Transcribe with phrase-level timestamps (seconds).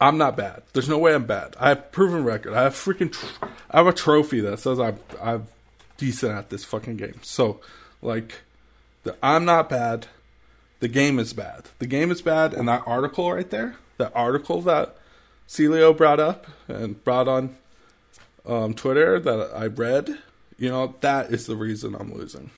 [0.00, 0.62] I'm not bad.
[0.72, 1.56] There's no way I'm bad.
[1.60, 2.54] I have proven record.
[2.54, 3.12] I have freaking.
[3.12, 5.46] Tr- I have a trophy that says I'm I'm
[5.98, 7.20] decent at this fucking game.
[7.22, 7.60] So,
[8.00, 8.40] like,
[9.02, 10.06] the, I'm not bad.
[10.80, 11.64] The game is bad.
[11.78, 14.96] The game is bad, and that article right there, that article that
[15.46, 17.56] Celio brought up and brought on
[18.46, 20.18] um, Twitter that I read,
[20.58, 22.50] you know, that is the reason I'm losing.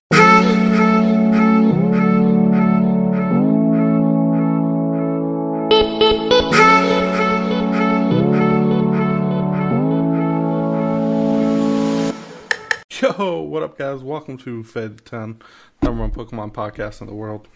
[13.19, 14.01] Yo, what up, guys?
[14.01, 15.43] Welcome to Fed 10,
[15.83, 17.47] number one Pokemon podcast in the world.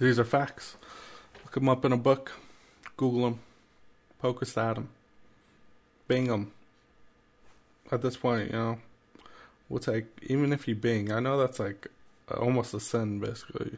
[0.00, 0.76] These are facts.
[1.44, 2.32] Look them up in a book,
[2.96, 3.40] Google them,
[4.22, 4.88] Pokestat them,
[6.08, 6.52] Bing them.
[7.92, 8.78] At this point, you know,
[9.68, 11.88] we'll take, even if you Bing, I know that's like
[12.36, 13.76] almost a sin, basically.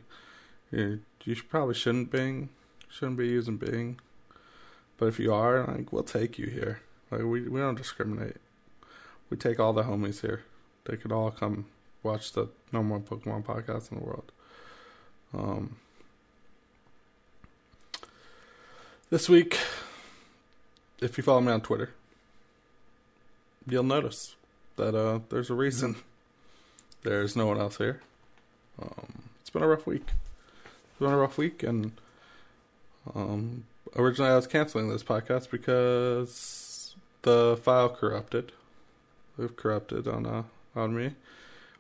[0.70, 2.48] You, you probably shouldn't Bing,
[2.89, 4.01] shouldn't be using Bing.
[4.97, 6.81] But if you are, like, we'll take you here.
[7.11, 8.37] Like, we, we don't discriminate.
[9.28, 10.45] We take all the homies here.
[10.84, 11.66] They could all come
[12.02, 14.33] watch the number one Pokemon podcast in the world.
[15.34, 15.77] Um,
[19.10, 19.58] this week,
[21.00, 21.91] if you follow me on Twitter,
[23.66, 24.34] you'll notice
[24.77, 25.97] that uh, there's a reason
[27.03, 28.00] there's no one else here.
[28.80, 30.06] Um, it's been a rough week.
[30.06, 31.92] It's been a rough week, and
[33.14, 33.64] um,
[33.97, 38.53] originally I was canceling this podcast because the file corrupted.
[39.36, 40.42] We've corrupted on uh,
[40.75, 41.15] on me.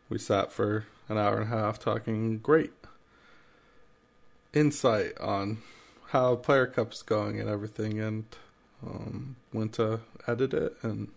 [0.08, 2.72] We sat for an hour and a half talking great
[4.52, 5.58] insight on
[6.08, 8.24] how Player Cup's going and everything, and
[8.86, 11.08] um, went to edit it, and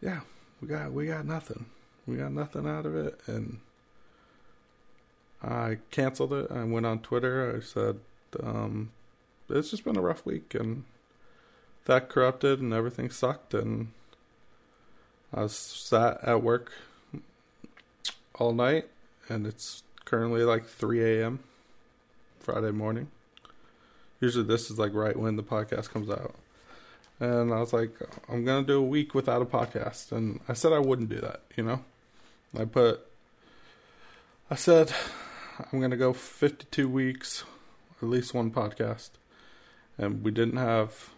[0.00, 0.20] yeah,
[0.60, 1.66] we got we got nothing.
[2.06, 3.60] We got nothing out of it, and
[5.42, 6.50] I canceled it.
[6.50, 7.56] I went on Twitter.
[7.56, 8.00] I said,
[8.42, 8.92] um,
[9.48, 10.84] "It's just been a rough week, and
[11.86, 13.88] that corrupted, and everything sucked, and."
[15.34, 16.72] I sat at work
[18.34, 18.88] all night,
[19.28, 21.40] and it's currently like 3 a.m.
[22.38, 23.08] Friday morning.
[24.20, 26.34] Usually, this is like right when the podcast comes out.
[27.18, 27.92] And I was like,
[28.28, 30.12] I'm going to do a week without a podcast.
[30.12, 31.84] And I said I wouldn't do that, you know?
[32.58, 33.00] I put,
[34.50, 34.92] I said,
[35.72, 37.44] I'm going to go 52 weeks,
[38.00, 39.10] at least one podcast.
[39.98, 41.10] And we didn't have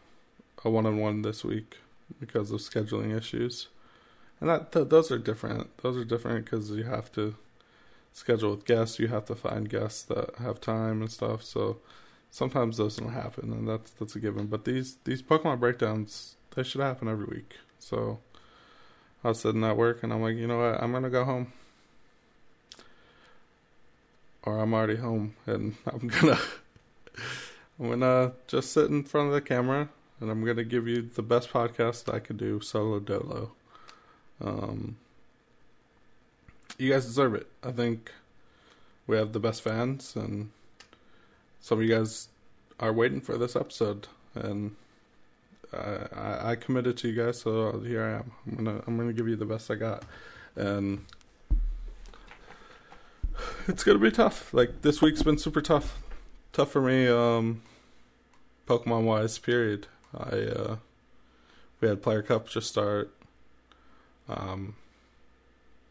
[0.65, 1.79] a one on one this week
[2.21, 3.69] because of scheduling issues
[4.41, 5.77] and that th- those are different.
[5.79, 7.35] Those are different because you have to
[8.13, 8.99] schedule with guests.
[8.99, 11.43] You have to find guests that have time and stuff.
[11.43, 11.79] So
[12.31, 14.47] sometimes those don't happen, and that's that's a given.
[14.47, 17.57] But these these Pokemon breakdowns they should happen every week.
[17.79, 18.19] So
[19.25, 20.83] I was sitting at work, and I'm like, you know what?
[20.83, 21.53] I'm gonna go home,
[24.43, 26.39] or I'm already home, and I'm gonna
[27.79, 29.89] I'm gonna just sit in front of the camera,
[30.21, 33.53] and I'm gonna give you the best podcast I could do solo dolo.
[34.41, 34.97] Um,
[36.79, 37.49] you guys deserve it.
[37.63, 38.13] I think
[39.07, 40.51] we have the best fans, and
[41.61, 42.29] some of you guys
[42.79, 44.77] are waiting for this episode, and
[45.73, 48.33] I, I, I committed to you guys, so here I am.
[48.47, 50.05] I'm gonna I'm gonna give you the best I got,
[50.55, 51.05] and
[53.67, 54.53] it's gonna be tough.
[54.55, 55.99] Like this week's been super tough,
[56.53, 57.09] tough for me.
[57.09, 57.63] Um,
[58.67, 59.87] Pokemon wise, period.
[60.17, 60.77] I uh,
[61.81, 63.13] we had Player Cup just start.
[64.29, 64.75] Um,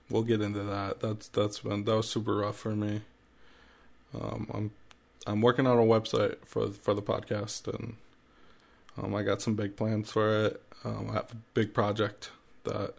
[0.10, 1.00] we'll get into that.
[1.00, 3.02] That's that's been that was super rough for me.
[4.14, 4.72] Um, I'm
[5.26, 7.96] I'm working on a website for for the podcast, and
[8.98, 10.62] um, I got some big plans for it.
[10.84, 12.32] Um, I have a big project
[12.64, 12.94] that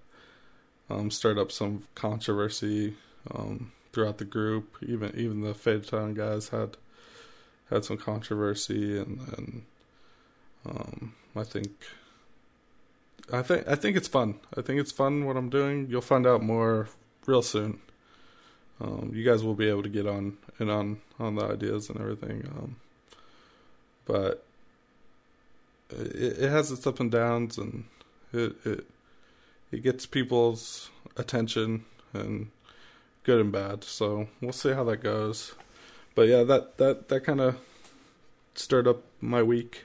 [0.90, 2.94] um, stirred up some controversy
[3.34, 4.76] um, throughout the group.
[4.82, 6.76] Even even the Fade Town guys had
[7.70, 9.62] had some controversy, and and
[10.66, 11.70] um, I think
[13.32, 14.36] I think I think it's fun.
[14.56, 15.86] I think it's fun what I'm doing.
[15.90, 16.88] You'll find out more
[17.26, 17.80] real soon.
[18.80, 22.00] Um, you guys will be able to get on and on on the ideas and
[22.00, 22.48] everything.
[22.56, 22.76] Um,
[24.06, 24.44] but
[25.90, 27.84] it, it has its ups and downs, and
[28.32, 28.86] it it
[29.70, 32.50] it gets people's attention and
[33.24, 33.84] good and bad.
[33.84, 35.54] So we'll see how that goes.
[36.14, 37.56] But yeah, that that that kind of
[38.54, 39.84] stirred up my week.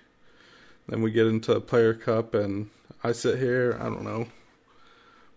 [0.87, 2.69] Then we get into Player Cup and
[3.03, 4.27] I sit here, I don't know,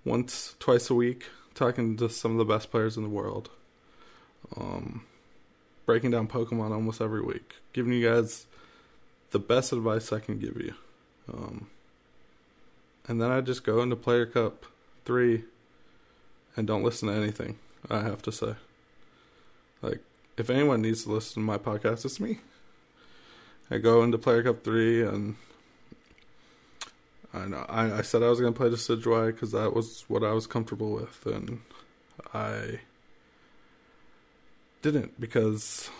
[0.04, 3.50] once, twice a week, talking to some of the best players in the world.
[4.56, 5.04] Um,
[5.84, 8.46] breaking down Pokemon almost every week, giving you guys
[9.30, 10.74] the best advice I can give you.
[11.32, 11.68] Um,
[13.08, 14.66] and then I just go into Player Cup
[15.04, 15.44] 3
[16.56, 17.58] and don't listen to anything,
[17.90, 18.54] I have to say.
[19.82, 20.00] Like,
[20.36, 22.40] if anyone needs to listen to my podcast, it's me.
[23.70, 25.36] I go into Player Cup three, and
[27.36, 30.24] I know I, I said I was going to play Decidueye because that was what
[30.24, 31.60] I was comfortable with, and
[32.32, 32.80] I
[34.82, 35.90] didn't because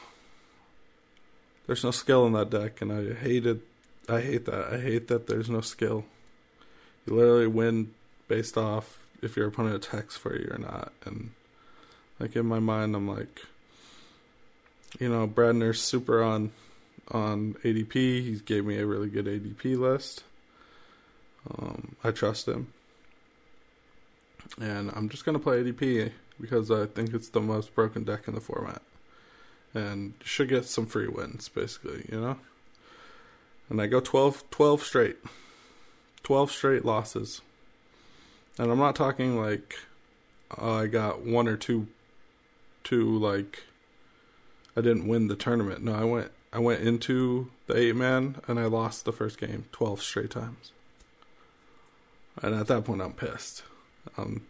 [1.67, 3.61] there's no skill in that deck, and I hated.
[4.09, 4.73] I hate that.
[4.73, 6.05] I hate that there's no skill.
[7.06, 7.93] You literally win
[8.29, 11.31] based off if your opponent attacks for you or not, and
[12.19, 13.43] like in my mind, I'm like,
[14.99, 16.53] you know, Bradner's super on
[17.11, 17.94] on ADP.
[17.94, 20.25] He gave me a really good ADP list.
[21.50, 22.72] Um, I trust him,
[24.60, 28.34] and I'm just gonna play ADP because I think it's the most broken deck in
[28.34, 28.82] the format,
[29.75, 32.37] and should get some free wins, basically, you know.
[33.69, 35.16] And I go 12, 12 straight,
[36.22, 37.40] twelve straight losses,
[38.58, 39.76] and I'm not talking like
[40.56, 41.88] uh, I got one or two,
[42.84, 43.64] two like
[44.76, 45.82] I didn't win the tournament.
[45.82, 49.66] No, I went I went into the eight man and I lost the first game
[49.72, 50.72] twelve straight times.
[52.43, 53.62] And at that point, I'm pissed.
[54.17, 54.47] I'm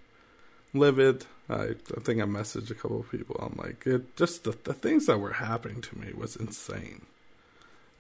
[0.75, 1.27] livid.
[1.49, 3.37] I, I think I messaged a couple of people.
[3.41, 7.07] I'm like, it just the, the things that were happening to me was insane.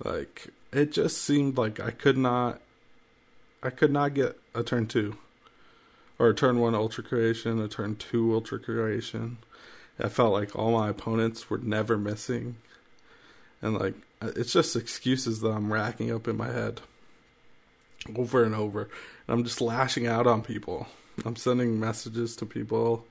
[0.02, 2.60] Like it just seemed like I could not,
[3.62, 5.16] I could not get a turn two,
[6.18, 9.38] or a turn one ultra creation, a turn two ultra creation.
[9.98, 12.56] I felt like all my opponents were never missing,
[13.62, 16.80] and like it's just excuses that I'm racking up in my head
[18.16, 18.82] over and over.
[18.82, 20.86] And I'm just lashing out on people.
[21.24, 23.06] I'm sending messages to people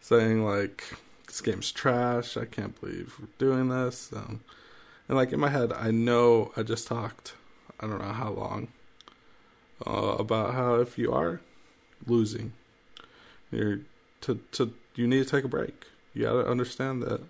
[0.00, 0.84] saying like
[1.26, 2.36] this game's trash.
[2.36, 4.10] I can't believe we're doing this.
[4.14, 4.40] Um,
[5.08, 7.34] and like in my head, I know I just talked.
[7.80, 8.68] I don't know how long
[9.86, 11.40] uh, about how if you are
[12.06, 12.52] losing,
[13.50, 13.80] you're
[14.22, 15.86] to to you need to take a break.
[16.14, 17.20] You got to understand that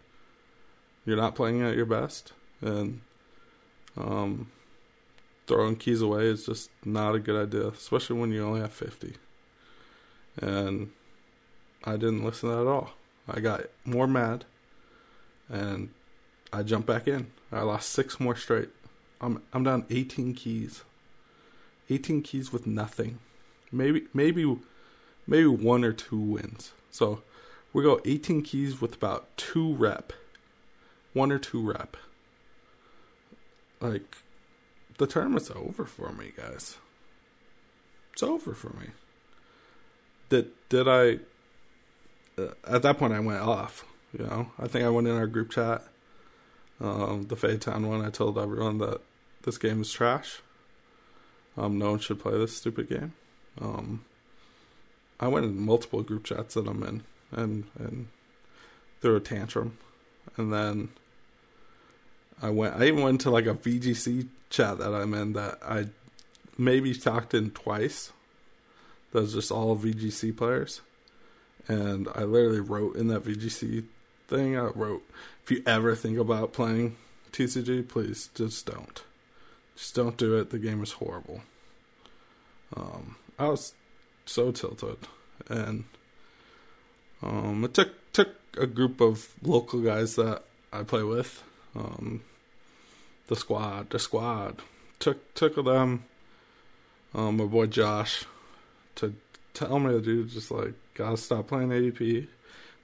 [1.04, 3.00] you're not playing at your best, and
[3.96, 4.50] um,
[5.48, 9.14] throwing keys away is just not a good idea, especially when you only have 50.
[10.40, 10.92] And
[11.82, 12.90] I didn't listen to that at all.
[13.26, 14.44] I got more mad
[15.48, 15.90] and
[16.52, 17.30] I jumped back in.
[17.50, 18.68] I lost six more straight.
[19.20, 20.84] I'm I'm down 18 keys.
[21.90, 23.18] 18 keys with nothing.
[23.72, 24.58] Maybe maybe
[25.26, 26.72] maybe one or two wins.
[26.90, 27.22] So
[27.72, 30.12] we go 18 keys with about 2 rep.
[31.14, 31.96] One or two rep.
[33.80, 34.18] Like
[34.98, 36.76] the tournament's over for me, guys.
[38.12, 38.88] It's over for me.
[40.28, 41.20] Did did I?
[42.40, 43.84] Uh, at that point, I went off.
[44.12, 45.84] You know, I think I went in our group chat,
[46.80, 48.04] um, the Fade Town one.
[48.04, 49.00] I told everyone that
[49.42, 50.40] this game is trash.
[51.56, 53.14] Um, no one should play this stupid game.
[53.60, 54.04] Um,
[55.20, 57.02] I went in multiple group chats that I'm in,
[57.32, 58.08] and and
[59.00, 59.78] threw a tantrum,
[60.36, 60.90] and then
[62.42, 62.76] I went.
[62.76, 65.86] I even went to like a VGC chat that I'm in that I
[66.56, 68.12] maybe talked in twice.
[69.12, 70.80] That's just all VGC players,
[71.66, 73.84] and I literally wrote in that VGC
[74.28, 74.56] thing.
[74.56, 75.02] I wrote,
[75.42, 76.96] "If you ever think about playing
[77.32, 79.02] TCG, please just don't.
[79.76, 80.50] Just don't do it.
[80.50, 81.42] The game is horrible."
[82.76, 83.74] Um, I was
[84.26, 84.98] so tilted,
[85.48, 85.84] and
[87.22, 90.42] um, it took took a group of local guys that
[90.72, 91.42] I play with
[91.78, 92.22] um,
[93.28, 94.60] the squad, the squad
[94.98, 96.04] took took them.
[97.14, 98.24] Um, my boy Josh
[98.96, 99.14] to
[99.54, 102.26] tell me, the dude, just like gotta stop playing ADP,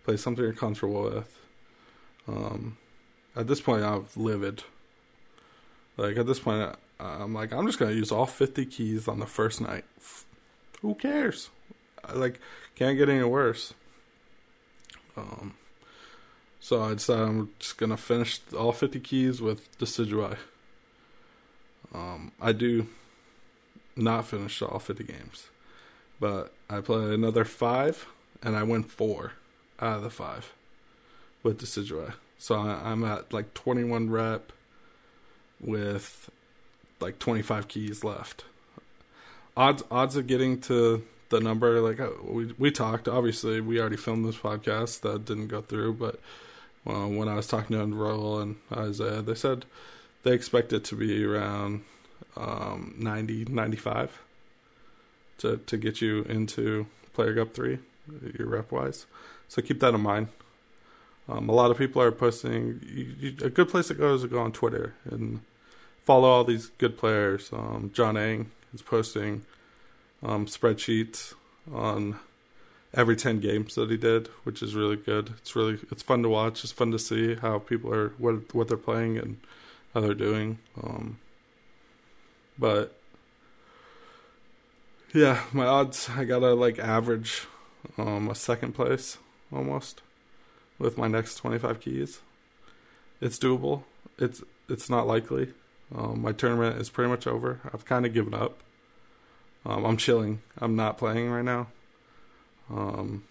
[0.04, 1.38] play something you're comfortable with.
[2.28, 2.76] Um,
[3.36, 4.62] at this point, I'm livid.
[5.96, 9.26] Like at this point, I'm like, I'm just gonna use all 50 keys on the
[9.26, 9.84] first night.
[10.80, 11.50] Who cares?
[12.04, 12.40] I, like,
[12.74, 13.72] can't get any worse.
[15.16, 15.54] Um,
[16.64, 20.38] so I decided I'm just gonna finish all 50 keys with Decidueye.
[21.92, 22.86] Um, I do
[23.96, 25.48] not finish all 50 games,
[26.18, 28.06] but I play another five,
[28.42, 29.32] and I win four
[29.78, 30.54] out of the five
[31.42, 32.14] with Decidueye.
[32.38, 34.50] So I'm at like 21 rep
[35.60, 36.30] with
[36.98, 38.46] like 25 keys left.
[39.54, 43.06] Odds odds of getting to the number like uh, we we talked.
[43.06, 46.18] Obviously, we already filmed this podcast that didn't go through, but
[46.84, 49.64] well, when I was talking to Roll and Isaiah, they said
[50.22, 51.84] they expect it to be around
[52.36, 54.20] um, 90, 95
[55.38, 57.78] to, to get you into Player Cup 3,
[58.38, 59.06] your rep wise.
[59.48, 60.28] So keep that in mind.
[61.28, 62.80] Um, a lot of people are posting.
[62.84, 65.40] You, you, a good place to go is to go on Twitter and
[66.04, 67.50] follow all these good players.
[67.52, 69.46] Um, John Ang is posting
[70.22, 71.34] um, spreadsheets
[71.72, 72.18] on
[72.94, 75.30] every 10 games that he did, which is really good.
[75.38, 76.64] It's really it's fun to watch.
[76.64, 79.38] It's fun to see how people are what what they're playing and
[79.94, 80.58] how they're doing.
[80.82, 81.18] Um,
[82.58, 82.94] But
[85.12, 87.46] yeah, my odds I gotta like average
[87.98, 89.18] um a second place
[89.52, 90.00] almost
[90.78, 92.20] with my next twenty five keys.
[93.20, 93.84] It's doable.
[94.18, 95.52] It's it's not likely.
[95.94, 97.60] Um, my tournament is pretty much over.
[97.72, 98.58] I've kind of given up.
[99.66, 100.40] Um, I'm chilling.
[100.58, 101.68] I'm not playing right now.
[102.70, 103.24] Um,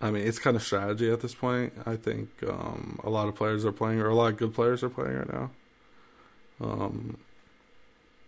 [0.00, 1.74] I mean, it's kind of strategy at this point.
[1.84, 4.82] I think um, a lot of players are playing, or a lot of good players
[4.82, 5.50] are playing right now.
[6.60, 7.18] Um,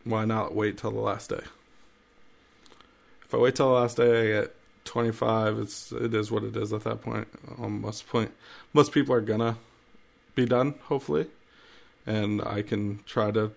[0.04, 1.42] why not wait till the last day?
[3.25, 4.54] If I wait till the last day, I get
[4.85, 5.59] 25.
[5.59, 7.28] It's it is what it is at that point.
[7.59, 8.32] Um, most point,
[8.75, 9.56] most people are gonna
[10.35, 11.28] be done, hopefully,
[12.06, 13.52] and I can try to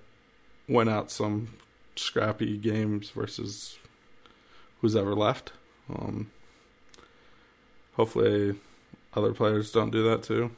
[0.67, 1.49] win out some
[1.95, 3.77] scrappy games versus
[4.85, 5.51] who's ever left.
[5.89, 6.29] Um,
[7.93, 8.55] hopefully,
[9.15, 10.51] other players don't do that too.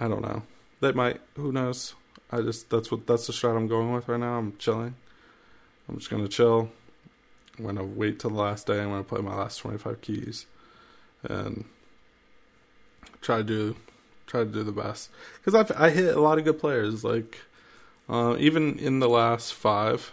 [0.00, 0.42] I don't know.
[0.80, 1.20] They might.
[1.36, 1.94] Who knows?
[2.32, 4.38] I just that's what that's the strat I'm going with right now.
[4.38, 4.96] I'm chilling.
[5.88, 6.68] I'm just gonna chill.
[7.56, 8.80] I'm gonna wait till the last day.
[8.80, 10.46] I'm gonna play my last 25 keys,
[11.22, 11.64] and
[13.20, 13.76] try to do
[14.26, 17.04] try to do the best because I've I hit a lot of good players.
[17.04, 17.38] Like
[18.08, 20.12] uh, even in the last five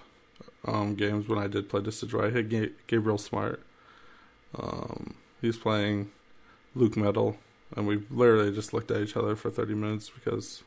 [0.66, 3.62] um, games when I did play Decidueye, I hit Gabriel Smart.
[4.58, 6.12] Um, he's playing
[6.76, 7.36] LucMetal,
[7.76, 10.64] and we literally just looked at each other for 30 minutes because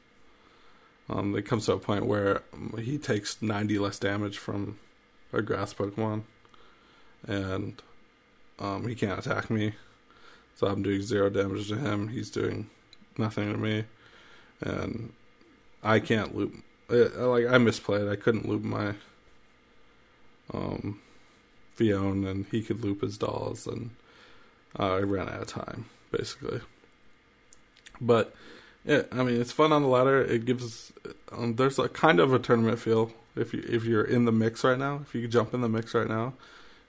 [1.11, 2.43] um, it comes to a point where
[2.79, 4.79] he takes 90 less damage from
[5.33, 6.23] a grass Pokemon,
[7.27, 7.83] and
[8.59, 9.75] um, he can't attack me.
[10.55, 12.09] So I'm doing zero damage to him.
[12.09, 12.69] He's doing
[13.17, 13.85] nothing to me,
[14.61, 15.13] and
[15.83, 16.55] I can't loop.
[16.91, 18.11] It, like I misplayed.
[18.11, 18.95] I couldn't loop my
[20.53, 21.01] um
[21.77, 23.91] Phione, and he could loop his dolls, and
[24.79, 26.61] uh, I ran out of time basically.
[28.01, 28.35] But
[28.85, 30.21] yeah, I mean it's fun on the ladder.
[30.21, 30.93] It gives
[31.33, 34.65] um, there's a kind of a tournament feel if you if you're in the mix
[34.65, 35.01] right now.
[35.03, 36.35] If you jump in the mix right now,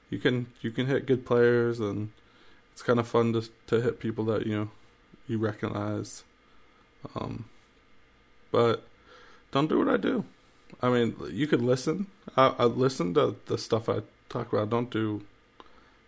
[0.09, 2.09] you can you can hit good players, and
[2.71, 4.69] it's kind of fun to to hit people that you know
[5.27, 6.23] you recognize.
[7.15, 7.45] Um,
[8.51, 8.83] but
[9.51, 10.25] don't do what I do.
[10.81, 12.07] I mean, you could listen.
[12.37, 14.69] I, I listen to the stuff I talk about.
[14.69, 15.23] Don't do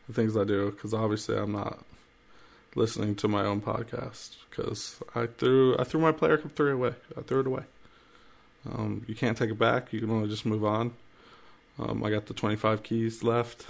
[0.07, 1.83] the things I do because obviously I'm not
[2.75, 6.93] listening to my own podcast because I threw I threw my player cup three away.
[7.17, 7.63] I threw it away.
[8.69, 9.91] Um, you can't take it back.
[9.91, 10.93] You can only just move on.
[11.79, 13.67] Um, I got the 25 keys left.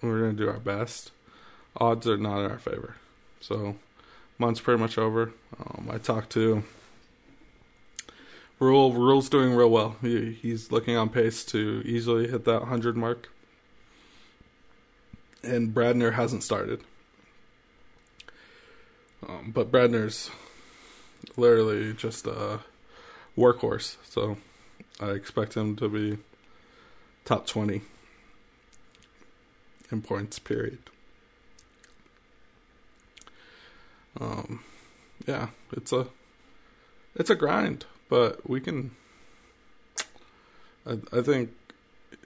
[0.00, 1.10] We're gonna do our best.
[1.76, 2.96] Odds are not in our favor,
[3.40, 3.76] so
[4.38, 5.32] month's pretty much over.
[5.60, 6.64] Um, I talked to
[8.58, 8.92] Rule.
[8.92, 9.96] Rule's doing real well.
[10.02, 13.30] He, he's looking on pace to easily hit that 100 mark.
[15.42, 16.82] And Bradner hasn't started.
[19.26, 20.30] Um, but Bradner's
[21.36, 22.60] literally just a
[23.36, 23.96] workhorse.
[24.04, 24.38] So
[25.00, 26.18] I expect him to be
[27.24, 27.82] top 20
[29.90, 30.78] in points, period.
[34.20, 34.64] Um,
[35.26, 36.08] yeah, it's a
[37.14, 38.92] it's a grind, but we can.
[40.86, 41.50] I I think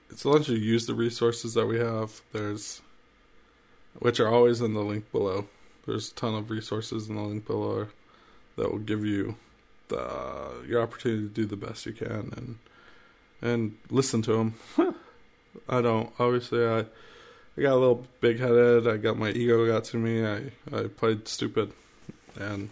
[0.09, 2.21] it's long as you use the resources that we have.
[2.31, 2.81] There's,
[3.99, 5.47] which are always in the link below.
[5.85, 7.87] There's a ton of resources in the link below
[8.55, 9.35] that will give you
[9.87, 12.57] the your opportunity to do the best you can and
[13.41, 14.55] and listen to them.
[15.67, 16.13] I don't.
[16.19, 16.85] Obviously, I
[17.57, 18.87] I got a little big headed.
[18.87, 20.25] I got my ego got to me.
[20.25, 21.73] I I played stupid
[22.39, 22.69] and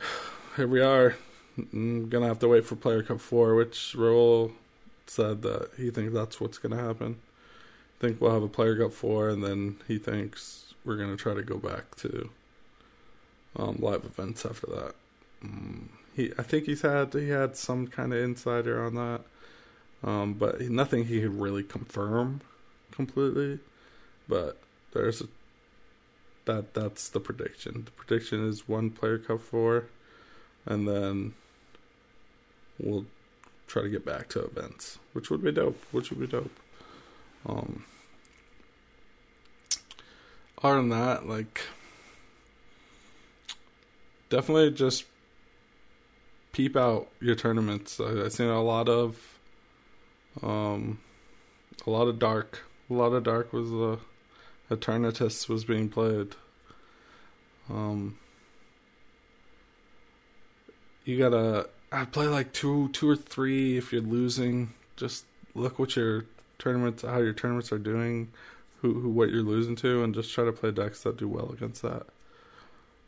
[0.56, 1.16] here we are.
[1.56, 4.52] I'm gonna have to wait for Player Cup four, which Raul
[5.06, 7.16] said that he thinks that's what's gonna happen.
[7.98, 11.34] I think we'll have a Player Cup four, and then he thinks we're gonna try
[11.34, 12.30] to go back to
[13.56, 14.94] um, live events after that.
[15.42, 19.20] Um, he, I think he's had he had some kind of insider on that,
[20.02, 22.40] um, but nothing he could really confirm
[22.90, 23.58] completely.
[24.28, 24.58] But
[24.92, 25.28] there's a
[26.44, 27.84] that that's the prediction.
[27.84, 29.86] The prediction is one player cup four,
[30.66, 31.34] and then
[32.78, 33.06] we'll
[33.66, 35.80] try to get back to events, which would be dope.
[35.92, 36.58] Which would be dope.
[37.46, 37.84] Um,
[40.62, 41.62] other than that, like
[44.28, 45.04] definitely just
[46.52, 48.00] peep out your tournaments.
[48.00, 49.38] I, I've seen a lot of
[50.42, 50.98] um
[51.86, 52.64] a lot of dark.
[52.88, 53.98] A lot of dark was the
[54.70, 56.34] Eternatus was being played.
[57.68, 58.18] Um,
[61.04, 64.74] you gotta I play like two, two or three if you're losing.
[64.96, 66.24] Just look what your
[66.58, 68.28] tournaments, how your tournaments are doing,
[68.80, 71.50] who, who what you're losing to, and just try to play decks that do well
[71.50, 72.06] against that.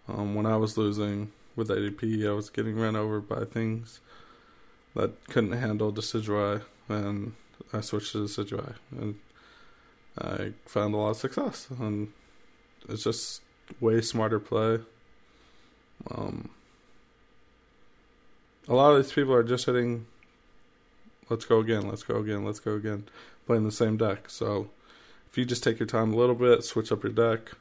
[0.08, 4.00] Um, when I was losing with ADP, I was getting run over by things
[4.96, 7.34] that couldn't handle Decidueye, and
[7.72, 9.14] I switched to Decidueye, and
[10.18, 11.68] I found a lot of success.
[11.78, 12.12] And
[12.88, 13.42] it's just
[13.80, 14.80] way smarter play.
[16.10, 16.50] Um,
[18.68, 20.06] a lot of these people are just hitting,
[21.28, 23.04] let's go again, let's go again, let's go again,
[23.46, 24.30] playing the same deck.
[24.30, 24.70] So
[25.30, 27.52] if you just take your time a little bit, switch up your deck,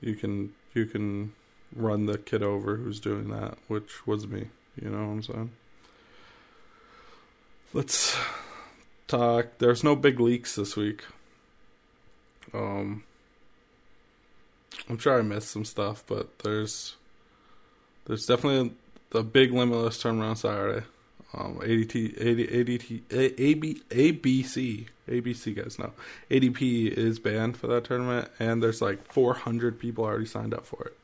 [0.00, 1.32] you can you can
[1.74, 4.48] run the kid over who's doing that, which was me.
[4.80, 5.50] You know what I'm saying?
[7.72, 8.16] Let's
[9.06, 9.58] talk.
[9.58, 11.04] There's no big leaks this week.
[12.52, 13.04] Um,
[14.88, 16.96] I'm sure I missed some stuff, but there's
[18.06, 18.74] there's definitely
[19.14, 20.84] the big limitless on Saturday.
[21.32, 23.02] Um, ADT, AD, ADT,
[23.38, 25.92] AB, ABC, ABC guys know.
[26.32, 30.86] ADP is banned for that tournament, and there's like 400 people already signed up for
[30.86, 30.98] it.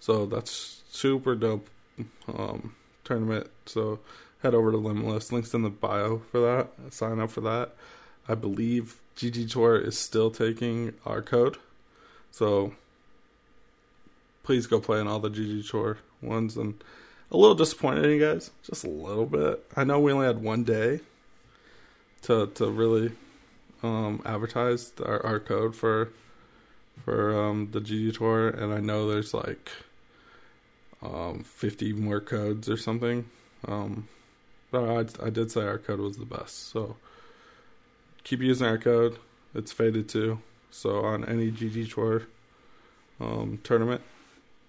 [0.00, 1.68] So that's super dope
[2.26, 3.48] um, tournament.
[3.66, 4.00] So
[4.42, 5.30] head over to Limitless.
[5.30, 6.92] Links in the bio for that.
[6.92, 7.70] Sign up for that.
[8.28, 11.56] I believe GG Tour is still taking our code.
[12.32, 12.74] So
[14.42, 16.56] please go play in all the GG Tour ones.
[16.56, 16.82] And
[17.30, 19.64] a little disappointed in you guys, just a little bit.
[19.76, 21.00] I know we only had one day
[22.22, 23.12] to to really
[23.82, 26.10] um, advertise our, our code for
[27.04, 29.70] for um, the GG Tour, and I know there's like
[31.02, 33.26] um, 50 more codes or something.
[33.66, 34.08] Um,
[34.70, 34.84] but
[35.20, 36.96] I, I did say our code was the best, so
[38.24, 39.18] keep using our code.
[39.54, 40.40] It's faded too.
[40.70, 42.24] So on any GG Tour
[43.20, 44.02] um, tournament,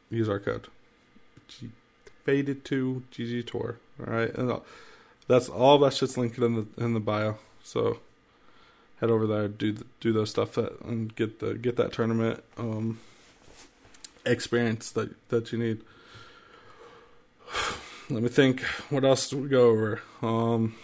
[0.10, 0.68] use our code.
[1.48, 1.70] G-
[2.24, 3.78] faded to GG Tour.
[4.00, 4.62] All right, and
[5.28, 7.38] that's all that shit's linked in the in the bio.
[7.64, 8.00] So
[9.00, 13.00] head over there, do do those stuff that, and get the get that tournament um,
[14.26, 15.82] experience that that you need.
[18.10, 18.62] Let me think.
[18.90, 20.02] What else do we go over?
[20.22, 20.76] Um,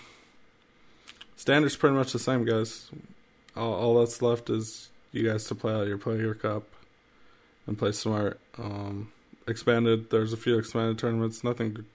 [1.35, 2.89] standard's pretty much the same, guys.
[3.55, 6.63] All, all, that's left is you guys to play out your player cup
[7.65, 8.39] and play smart.
[8.59, 9.11] Um,
[9.47, 10.09] expanded.
[10.09, 11.43] There's a few expanded tournaments.
[11.43, 11.85] Nothing,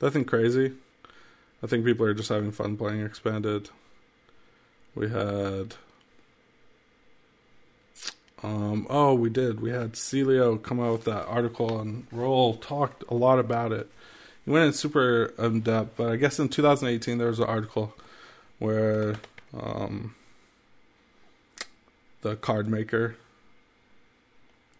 [0.00, 0.72] nothing crazy.
[1.62, 3.70] I think people are just having fun playing expanded.
[4.94, 5.74] We had.
[8.42, 9.60] Um, oh, we did.
[9.60, 13.90] We had Celio come out with that article, and Roll talked a lot about it
[14.44, 17.94] he went in super in depth, but I guess in 2018 there was an article
[18.58, 19.16] where
[19.58, 20.14] um,
[22.20, 23.16] the card maker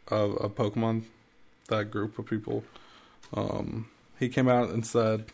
[0.08, 1.04] of, of Pokemon,
[1.76, 2.64] that group of people,
[3.34, 5.26] um, he came out and said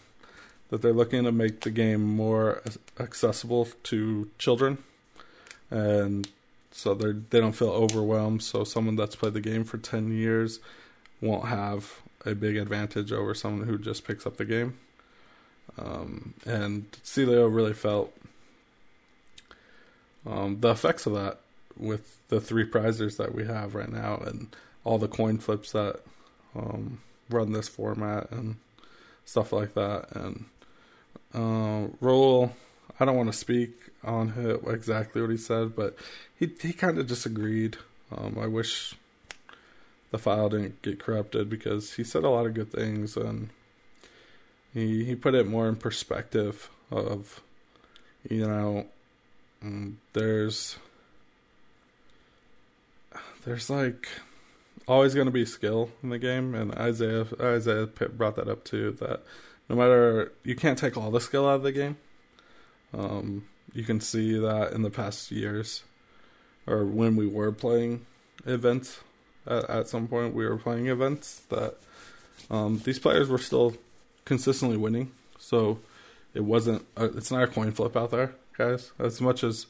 [0.68, 2.62] that they're looking to make the game more
[2.98, 4.78] accessible to children,
[5.70, 6.28] and
[6.70, 8.42] so they they don't feel overwhelmed.
[8.42, 10.60] So someone that's played the game for ten years
[11.20, 14.78] won't have a big advantage over someone who just picks up the game.
[15.78, 18.12] Um, and Celio really felt
[20.26, 21.40] um, the effects of that
[21.76, 26.00] with the three prizers that we have right now and all the coin flips that
[26.54, 28.56] um, run this format and
[29.24, 30.08] stuff like that.
[30.14, 30.44] And
[31.34, 32.52] uh, Roll,
[32.98, 33.70] I don't want to speak
[34.04, 35.96] on it, exactly what he said, but
[36.38, 37.76] he he kind of disagreed.
[38.10, 38.94] Um, I wish
[40.10, 43.50] the file didn't get corrupted because he said a lot of good things and
[44.74, 47.40] he he put it more in perspective of
[48.28, 48.86] you know
[49.64, 50.76] mm, there's
[53.44, 54.08] there's like
[54.88, 58.92] always going to be skill in the game and Isaiah Isaiah brought that up too
[59.00, 59.22] that
[59.68, 61.96] no matter you can't take all the skill out of the game
[62.92, 65.84] um, you can see that in the past years
[66.66, 68.04] or when we were playing
[68.46, 69.00] events
[69.46, 71.76] at, at some point we were playing events that
[72.50, 73.74] um, these players were still
[74.24, 75.12] consistently winning.
[75.38, 75.80] So
[76.34, 76.86] it wasn't.
[76.96, 78.92] A, it's not a coin flip out there, guys.
[78.98, 79.66] As much as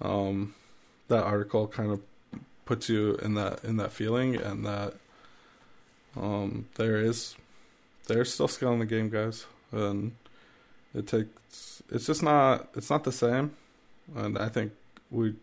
[0.00, 0.54] um,
[1.08, 2.00] that article kind of
[2.70, 4.94] puts you in that in that feeling, and that
[6.16, 7.34] um, there is
[8.06, 10.12] there's still skill in the game, guys, and
[10.94, 11.82] it takes.
[11.90, 12.68] It's just not.
[12.76, 13.56] It's not the same,
[14.14, 14.70] and I think
[15.10, 15.34] we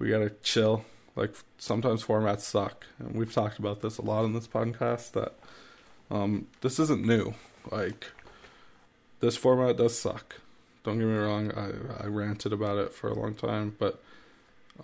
[0.00, 0.84] we gotta chill
[1.14, 5.12] like sometimes formats suck, and we've talked about this a lot in this podcast.
[5.12, 5.34] That
[6.10, 7.34] um, this isn't new.
[7.70, 8.10] Like
[9.20, 10.40] this format does suck.
[10.82, 11.52] Don't get me wrong.
[11.52, 14.02] I I ranted about it for a long time, but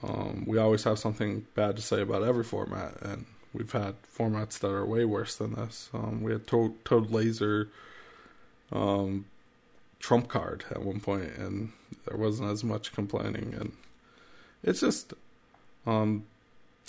[0.03, 4.59] um, we always have something bad to say about every format, and we've had formats
[4.59, 5.91] that are way worse than this.
[5.95, 7.69] Um, we had Toad, Toad Laser
[8.73, 9.27] um,
[10.01, 11.73] trump card at one point, and
[12.07, 13.55] there wasn't as much complaining.
[13.59, 13.73] And
[14.63, 15.15] it's just
[15.87, 16.25] um,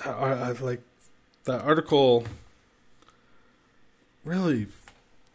[0.05, 0.81] I, I like
[1.45, 2.25] that article
[4.23, 4.67] really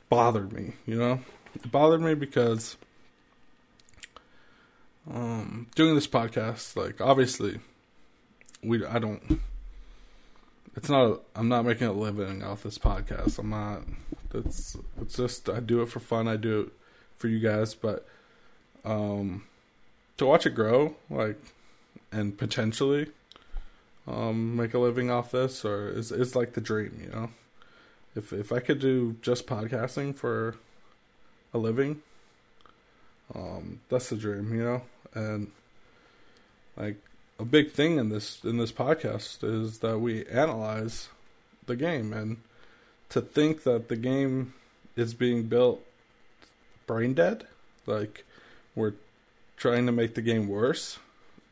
[0.08, 0.74] bothered me.
[0.87, 1.20] You know,
[1.54, 2.76] it bothered me because
[5.11, 7.61] um, doing this podcast, like obviously,
[8.62, 9.41] we I don't.
[10.77, 11.05] It's not.
[11.05, 13.38] A, I'm not making a living off this podcast.
[13.38, 13.83] I'm not.
[14.35, 16.29] It's it's just I do it for fun.
[16.29, 16.69] I do it
[17.19, 18.07] for you guys, but
[18.85, 19.45] um,
[20.17, 21.41] to watch it grow, like,
[22.11, 23.09] and potentially
[24.09, 27.31] um make a living off this, or is is like the dream, you know.
[28.15, 30.57] If if I could do just podcasting for
[31.55, 32.03] a living,
[33.35, 34.83] um, that's the dream, you know.
[35.14, 35.51] And
[36.77, 36.97] like
[37.38, 41.09] a big thing in this in this podcast is that we analyze
[41.66, 42.12] the game.
[42.12, 42.38] And
[43.11, 44.55] to think that the game
[44.97, 45.83] is being built
[46.87, 47.47] brain dead
[47.87, 48.25] like
[48.75, 48.92] we're
[49.57, 50.99] trying to make the game worse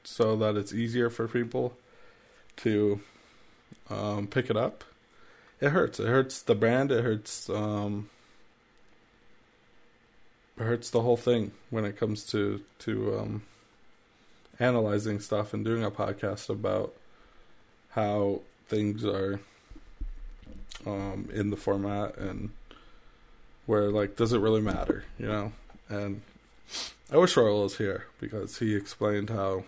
[0.04, 1.74] so that it's easier for people
[2.56, 3.00] to
[3.88, 4.84] um, pick it up
[5.60, 6.00] it hurts.
[6.00, 6.90] It hurts the brand.
[6.90, 8.08] It hurts um,
[10.60, 13.42] hurts the whole thing when it comes to to um,
[14.58, 16.94] analyzing stuff and doing a podcast about
[17.90, 19.40] how things are
[20.86, 22.50] um, in the format and
[23.66, 25.52] where like does it really matter, you know?
[25.88, 26.22] And
[27.10, 29.64] I wish Royal was here because he explained how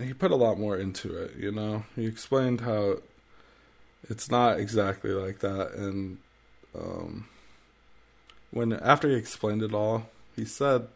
[0.00, 1.84] he put a lot more into it, you know.
[1.96, 2.98] He explained how
[4.08, 6.18] it's not exactly like that and
[6.78, 7.28] um,
[8.50, 10.88] when after he explained it all, he said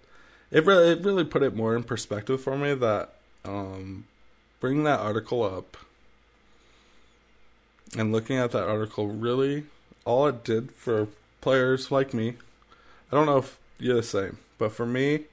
[0.51, 4.05] it really it really put it more in perspective for me that um,
[4.61, 5.77] bringing that article up
[7.97, 9.65] and looking at that article really
[10.05, 11.09] all it did for
[11.41, 12.35] players like me
[13.11, 15.25] i don't know if you're the same but for me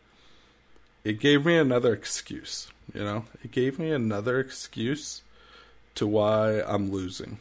[1.03, 3.25] it gave me another excuse you know?
[3.43, 5.21] It gave me another excuse
[5.95, 7.39] to why i'm losing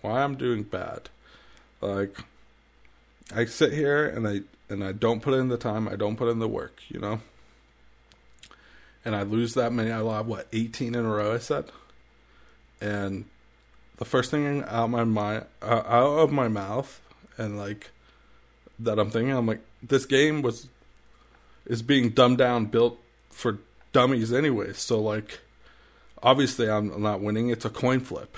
[0.00, 1.08] why i'm doing bad.
[1.80, 2.18] Like
[3.34, 6.28] i sit here and i and I don't put in the time, I don't put
[6.28, 7.20] in the work, you know?
[9.04, 11.70] And I lose that many, I lost, what, 18 in a row, I said?
[12.80, 13.26] And
[13.98, 17.00] the first thing out my mind, uh, out of my mouth,
[17.38, 17.90] and like,
[18.78, 20.68] that I'm thinking, I'm like, this game was,
[21.64, 22.98] is being dumbed down, built
[23.30, 23.58] for
[23.92, 25.40] dummies anyway, so like,
[26.22, 28.36] obviously I'm not winning, it's a coin flip.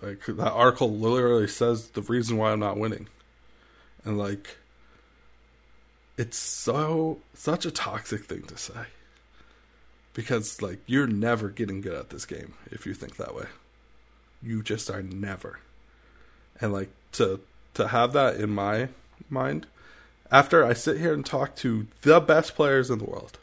[0.00, 3.08] Like, that article literally says the reason why I'm not winning.
[4.04, 4.56] And like,
[6.16, 8.86] it's so such a toxic thing to say.
[10.14, 13.46] Because like you're never getting good at this game if you think that way.
[14.42, 15.60] You just are never.
[16.60, 17.40] And like to
[17.74, 18.88] to have that in my
[19.30, 19.66] mind
[20.30, 23.38] after i sit here and talk to the best players in the world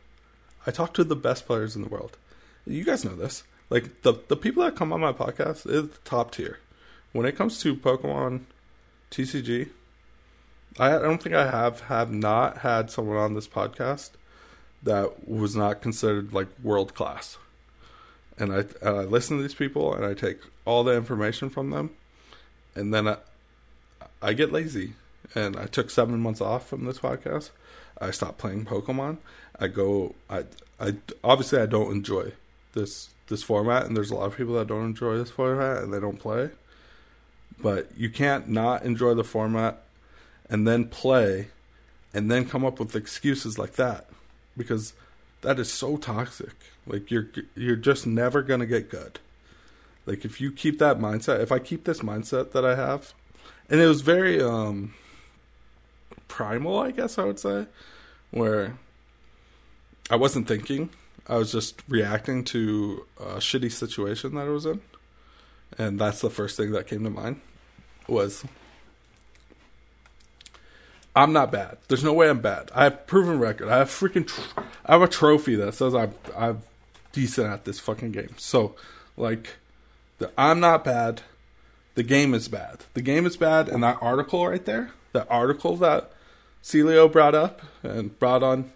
[0.67, 2.17] i talk to the best players in the world.
[2.65, 3.43] You guys know this.
[3.69, 6.59] Like the the people that come on my podcast is top tier.
[7.13, 8.41] When it comes to pokemon
[9.11, 9.69] tcg
[10.77, 14.11] I don't think I have have not had someone on this podcast
[14.83, 17.37] that was not considered like world class.
[18.37, 21.69] And I and I listen to these people and I take all the information from
[21.69, 21.91] them,
[22.75, 23.17] and then I
[24.21, 24.93] I get lazy.
[25.33, 27.49] And I took seven months off from this podcast.
[27.99, 29.17] I stopped playing Pokemon.
[29.59, 30.15] I go.
[30.29, 30.43] I
[30.79, 32.33] I obviously I don't enjoy
[32.73, 35.93] this this format, and there's a lot of people that don't enjoy this format and
[35.93, 36.49] they don't play.
[37.59, 39.84] But you can't not enjoy the format
[40.49, 41.47] and then play
[42.13, 44.07] and then come up with excuses like that
[44.55, 44.93] because
[45.41, 46.55] that is so toxic.
[46.87, 49.19] Like you're you're just never going to get good.
[50.05, 53.13] Like if you keep that mindset, if I keep this mindset that I have,
[53.69, 54.93] and it was very um
[56.27, 57.67] primal, I guess I would say,
[58.31, 58.77] where
[60.09, 60.89] I wasn't thinking,
[61.27, 64.81] I was just reacting to a shitty situation that I was in.
[65.77, 67.41] And that's the first thing that came to mind
[68.07, 68.45] was
[71.15, 71.77] I'm not bad.
[71.87, 72.71] There's no way I'm bad.
[72.75, 73.69] I have proven record.
[73.69, 74.27] I have freaking.
[74.27, 76.61] Tr- I have a trophy that says I'm I'm
[77.13, 78.35] decent at this fucking game.
[78.37, 78.75] So,
[79.15, 79.55] like,
[80.17, 81.21] the, I'm not bad.
[81.95, 82.79] The game is bad.
[82.93, 86.11] The game is bad, and that article right there, that article that
[86.61, 88.71] Celio brought up and brought on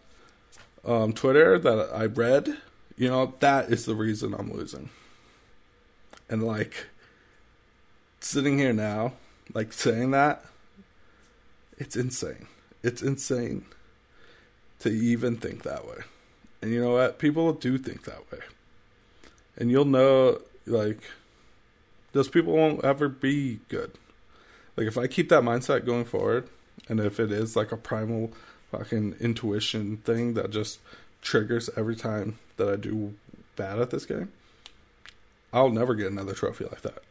[0.86, 2.58] um, Twitter that I read,
[2.98, 4.90] you know, that is the reason I'm losing.
[6.30, 6.88] And like
[8.22, 9.14] sitting here now,
[9.54, 10.46] like saying that
[11.80, 12.48] it's insane.
[12.84, 13.66] It's insane
[14.80, 15.98] to even think that way.
[16.62, 17.20] And you know what?
[17.20, 18.40] People do think that way.
[19.58, 21.00] And you'll know, like,
[22.12, 23.92] those people won't ever be good.
[24.76, 26.48] Like, if I keep that mindset going forward,
[26.88, 28.32] and if it is like a primal
[28.72, 30.80] fucking intuition thing that just
[31.22, 33.16] triggers every time that I do
[33.56, 34.32] bad at this game,
[35.52, 37.04] I'll never get another trophy like that.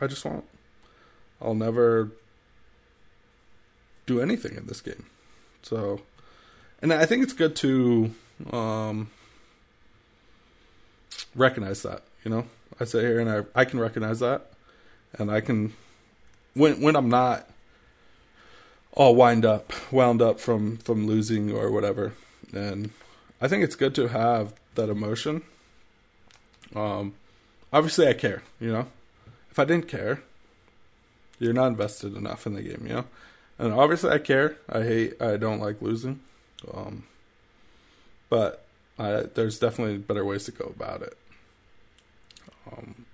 [0.00, 0.44] I just won't.
[1.40, 2.10] I'll never
[4.06, 5.06] do anything in this game.
[5.62, 6.00] So,
[6.80, 8.12] and I think it's good to
[8.52, 9.10] um,
[11.34, 12.02] recognize that.
[12.24, 12.46] You know,
[12.80, 14.50] I sit here and I I can recognize that,
[15.18, 15.74] and I can
[16.54, 17.48] when when I'm not
[18.92, 22.14] all wind up wound up from from losing or whatever,
[22.52, 22.90] and
[23.40, 25.42] I think it's good to have that emotion.
[26.74, 27.14] Um,
[27.72, 28.42] obviously I care.
[28.60, 28.86] You know,
[29.50, 30.22] if I didn't care,
[31.38, 32.84] you're not invested enough in the game.
[32.86, 33.04] You know,
[33.58, 34.56] and obviously I care.
[34.68, 35.20] I hate.
[35.20, 36.20] I don't like losing.
[36.72, 37.04] Um,
[38.28, 38.64] but
[38.98, 41.16] I, there's definitely better ways to go about it.
[42.70, 43.06] Um,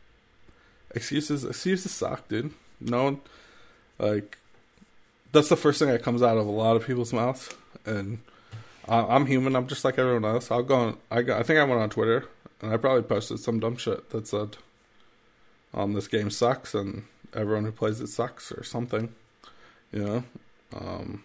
[0.95, 2.53] excuses, excuses suck, dude.
[2.81, 3.21] No
[3.99, 4.39] like,
[5.31, 7.55] that's the first thing that comes out of a lot of people's mouths,
[7.87, 8.19] and
[8.89, 9.55] I, am human.
[9.55, 10.51] I'm just like everyone else.
[10.51, 10.75] I'll go.
[10.75, 12.27] On, I I think I went on Twitter
[12.61, 14.57] and I probably posted some dumb shit that said,
[15.73, 19.15] "Um, this game sucks and everyone who plays it sucks" or something,
[19.93, 20.25] you know.
[20.75, 21.23] Um,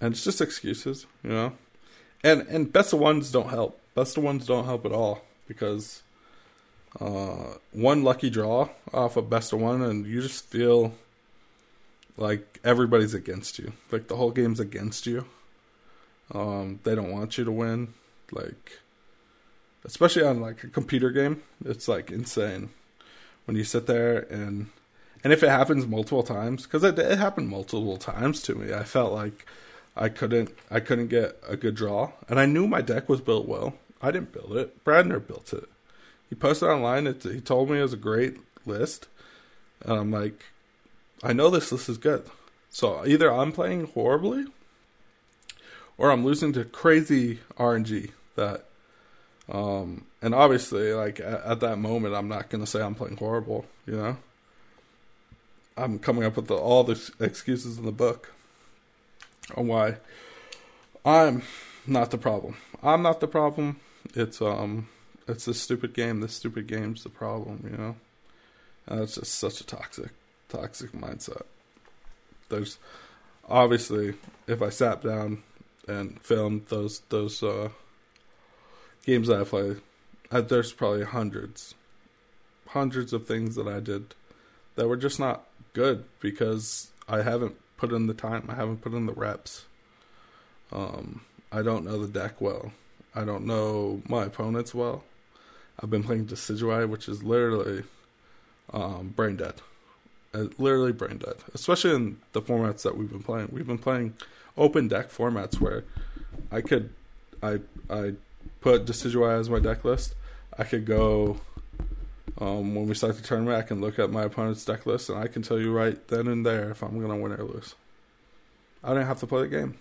[0.00, 1.52] and it's just excuses, you know.
[2.22, 3.80] And and best of ones don't help.
[3.94, 6.02] Best of ones don't help at all because
[7.00, 10.94] uh, one lucky draw off of best of one, and you just feel
[12.16, 13.72] like everybody's against you.
[13.90, 15.26] Like the whole game's against you.
[16.32, 17.94] Um, they don't want you to win.
[18.30, 18.78] Like,
[19.84, 22.70] especially on like a computer game, it's like insane
[23.46, 24.68] when you sit there and
[25.22, 28.84] and if it happens multiple times, because it, it happened multiple times to me, I
[28.84, 29.46] felt like
[29.96, 33.46] I couldn't I couldn't get a good draw, and I knew my deck was built
[33.46, 33.74] well.
[34.00, 34.82] I didn't build it.
[34.84, 35.68] Bradner built it.
[36.28, 37.06] He posted online.
[37.06, 39.08] It, he told me it was a great list,
[39.82, 40.44] and I'm like,
[41.22, 42.24] I know this list is good.
[42.70, 44.46] So either I'm playing horribly,
[45.98, 48.64] or I'm losing to crazy RNG that.
[49.52, 53.66] Um, and obviously, like at, at that moment, I'm not gonna say I'm playing horrible.
[53.84, 54.16] You know,
[55.80, 58.32] I'm coming up with the, all the excuses in the book
[59.56, 59.96] on why
[61.06, 61.42] I'm
[61.86, 62.58] not the problem.
[62.82, 63.80] I'm not the problem.
[64.14, 64.88] It's um
[65.26, 66.20] it's this stupid game.
[66.20, 67.96] This stupid game's the problem, you know?
[68.86, 70.10] And it's just such a toxic
[70.50, 71.44] toxic mindset.
[72.50, 72.78] There's
[73.48, 74.14] obviously
[74.46, 75.42] if I sat down
[75.88, 77.70] and filmed those those uh
[79.06, 79.76] games that I play,
[80.30, 81.74] I, there's probably hundreds
[82.68, 84.14] hundreds of things that I did
[84.76, 88.46] that were just not good because I haven't put in the time.
[88.48, 89.64] I haven't put in the reps.
[90.72, 92.72] Um, I don't know the deck well.
[93.14, 95.04] I don't know my opponents well.
[95.82, 97.84] I've been playing Decidueye, which is literally
[98.72, 99.54] um, brain dead.
[100.32, 101.36] Uh, literally brain dead.
[101.54, 103.48] Especially in the formats that we've been playing.
[103.50, 104.14] We've been playing
[104.56, 105.84] open deck formats where
[106.52, 106.90] I could,
[107.42, 108.14] I I
[108.60, 110.14] put Decidueye as my deck list.
[110.56, 111.40] I could go
[112.38, 115.18] um, when we start the tournament, I can look at my opponent's deck list and
[115.18, 117.74] I can tell you right then and there if I'm going to win or lose.
[118.82, 119.78] I don't have to play the game.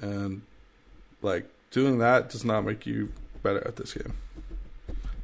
[0.00, 0.42] And,
[1.22, 4.14] like, doing that does not make you better at this game.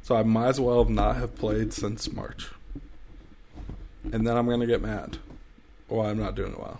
[0.01, 2.49] So I might as well not have played since March.
[4.11, 5.17] And then I'm going to get mad.
[5.87, 6.79] Why I'm not doing well.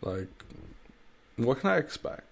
[0.00, 0.28] Like,
[1.36, 2.27] what can I expect?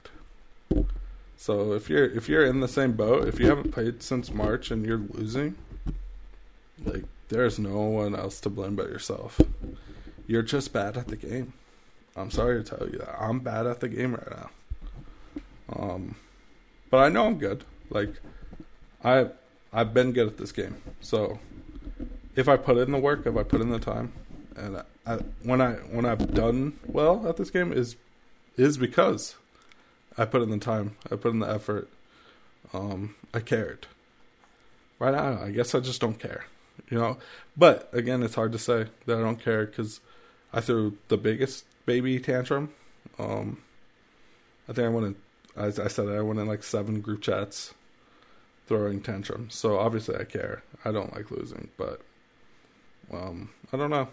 [1.36, 4.70] So if you're if you're in the same boat, if you haven't played since March
[4.70, 5.56] and you're losing,
[6.84, 9.40] like there's no one else to blame but yourself.
[10.26, 11.52] You're just bad at the game.
[12.16, 13.20] I'm sorry to tell you that.
[13.20, 14.50] I'm bad at the game right now.
[15.78, 16.16] Um
[16.90, 17.64] but I know I'm good.
[17.90, 18.14] Like
[19.04, 19.28] I
[19.72, 20.76] I've been good at this game.
[21.00, 21.38] So
[22.34, 24.12] if I put in the work, if I put in the time,
[24.56, 27.96] and I, when I when I've done well at this game is
[28.56, 29.36] is because
[30.18, 30.96] I put in the time.
[31.10, 31.88] I put in the effort.
[32.72, 33.86] Um, I cared.
[34.98, 36.46] Right now, I guess I just don't care.
[36.90, 37.18] You know,
[37.56, 40.00] but again, it's hard to say that I don't care because
[40.52, 42.72] I threw the biggest baby tantrum.
[43.18, 43.62] Um,
[44.68, 45.16] I think I went in.
[45.56, 47.72] As I said, I went in like seven group chats
[48.66, 49.54] throwing tantrums.
[49.54, 50.62] So obviously, I care.
[50.84, 52.00] I don't like losing, but
[53.12, 54.08] um, I don't know.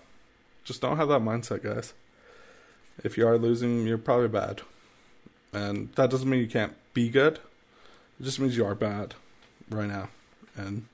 [0.63, 1.94] Just don't have that mindset, guys.
[3.04, 4.62] If you are losing, you're probably bad.
[5.54, 7.36] And that doesn't mean you can't be good.
[8.20, 9.13] It just means you are bad
[9.70, 10.10] right now.
[10.56, 10.88] And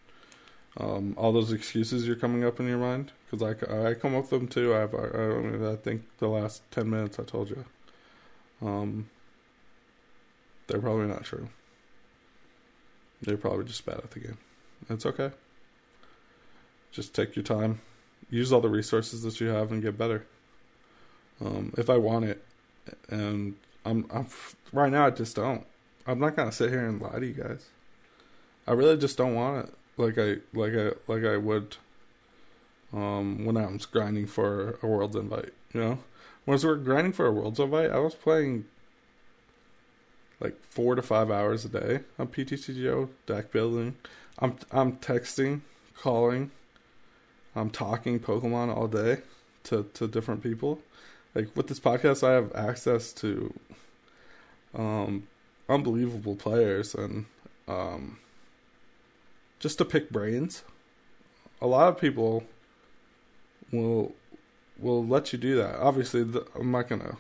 [0.78, 4.32] um, all those excuses you're coming up in your mind, because I, I come up
[4.32, 4.76] with them too.
[4.76, 7.66] I've, I, I think the last 10 minutes I told you.
[8.62, 9.10] Um,
[10.68, 11.50] they're probably not true.
[13.22, 14.38] They're probably just bad at the game.
[14.90, 15.32] It's okay.
[16.92, 17.82] Just take your time.
[18.30, 20.26] Use all the resources that you have and get better.
[21.44, 22.44] Um, if I want it,
[23.10, 24.28] and I'm, I'm
[24.74, 25.08] right now.
[25.08, 25.66] I just don't.
[26.06, 27.66] I'm not gonna sit here and lie to you guys.
[28.68, 31.76] I really just don't want it like I like I like I would
[32.94, 35.54] um, when I was grinding for a world's invite.
[35.74, 36.00] You know,
[36.46, 38.66] when I was grinding for a world's invite, I was playing
[40.40, 43.98] like four to five hours a day on PTCGO deck building.
[44.40, 45.62] I'm I'm texting,
[45.96, 46.52] calling,
[47.56, 49.18] I'm talking Pokemon all day
[49.66, 50.80] to to different people.
[51.36, 53.54] Like with this podcast, I have access to
[54.74, 55.28] um,
[55.68, 57.26] unbelievable players and
[57.68, 58.20] um,
[59.60, 60.64] just to pick brains.
[61.62, 62.44] A lot of people
[63.72, 64.14] will
[64.78, 65.76] will let you do that.
[65.76, 67.18] Obviously, the, I'm not gonna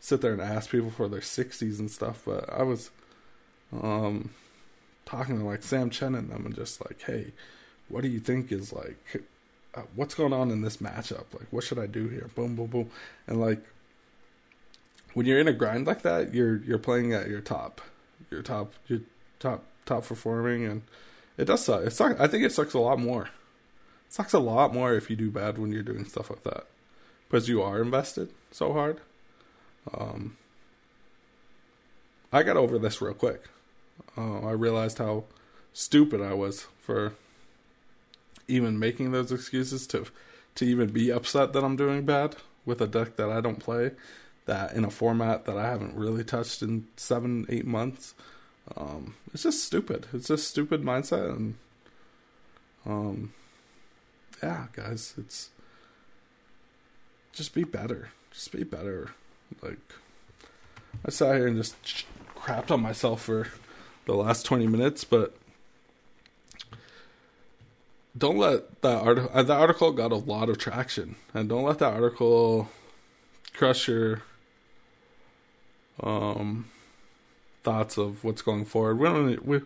[0.00, 2.90] sit there and ask people for their 60s and stuff, but I was
[3.72, 4.30] um,
[5.06, 7.32] talking to like Sam Chen and them and just like, hey,
[7.88, 9.24] what do you think is like,
[9.74, 11.24] uh, what's going on in this matchup?
[11.32, 12.30] Like, what should I do here?
[12.34, 12.90] Boom, boom, boom,
[13.26, 13.64] and like
[15.14, 17.80] when you're in a grind like that, you're you're playing at your top,
[18.30, 19.00] your top, your
[19.38, 20.82] top top performing, and
[21.38, 21.82] it does suck.
[21.82, 22.20] It sucks.
[22.20, 23.24] I think it sucks a lot more.
[24.06, 26.66] It sucks a lot more if you do bad when you're doing stuff like that,
[27.28, 29.00] because you are invested so hard.
[29.92, 30.36] Um,
[32.32, 33.44] I got over this real quick.
[34.18, 35.24] Uh, I realized how
[35.72, 37.14] stupid I was for
[38.48, 40.06] even making those excuses to
[40.56, 43.92] to even be upset that I'm doing bad with a deck that I don't play
[44.46, 48.14] that in a format that I haven't really touched in seven, eight months.
[48.76, 50.06] Um, it's just stupid.
[50.12, 51.54] It's just stupid mindset, and
[52.86, 53.32] um,
[54.42, 55.50] yeah, guys, it's
[57.32, 58.10] just be better.
[58.30, 59.10] Just be better.
[59.62, 59.78] Like
[61.04, 61.76] I sat here and just
[62.36, 63.48] crapped on myself for
[64.06, 65.36] the last twenty minutes, but
[68.16, 69.30] don't let that article.
[69.34, 72.68] Uh, that article got a lot of traction, and don't let that article
[73.52, 74.22] crush your
[76.02, 76.66] um,
[77.62, 78.98] thoughts of what's going forward.
[78.98, 79.60] We don't we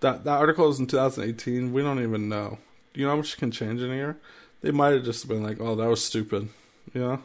[0.00, 1.72] that that article is in 2018.
[1.72, 2.58] We don't even know.
[2.94, 4.16] You know how much can change in a year?
[4.62, 6.48] They might have just been like, "Oh, that was stupid,"
[6.92, 7.22] you know.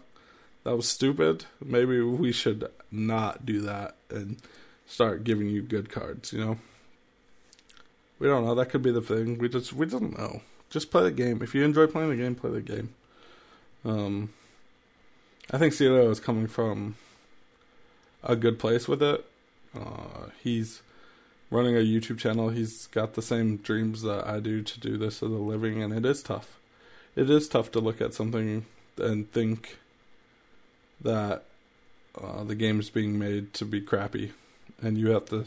[0.64, 1.46] That was stupid.
[1.64, 4.38] Maybe we should not do that and
[4.86, 6.34] start giving you good cards.
[6.34, 6.58] You know.
[8.20, 8.56] We don't know.
[8.56, 9.38] That could be the thing.
[9.38, 10.42] We just we don't know.
[10.70, 11.42] Just play the game.
[11.42, 12.94] If you enjoy playing the game, play the game.
[13.86, 14.30] Um,
[15.52, 16.96] I think Cito is coming from
[18.24, 19.26] a good place with it.
[19.76, 20.82] Uh, he's
[21.52, 22.50] running a YouTube channel.
[22.50, 25.94] He's got the same dreams that I do to do this as a living, and
[25.94, 26.60] it is tough.
[27.16, 28.66] It is tough to look at something
[28.98, 29.78] and think
[31.02, 31.44] that
[32.22, 34.34] uh, the game is being made to be crappy,
[34.82, 35.46] and you have to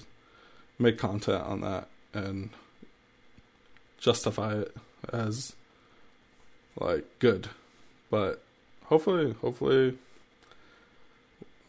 [0.79, 2.51] make content on that and
[3.99, 4.77] justify it
[5.13, 5.55] as
[6.79, 7.49] like good.
[8.11, 8.43] But
[8.87, 9.99] hopefully, hopefully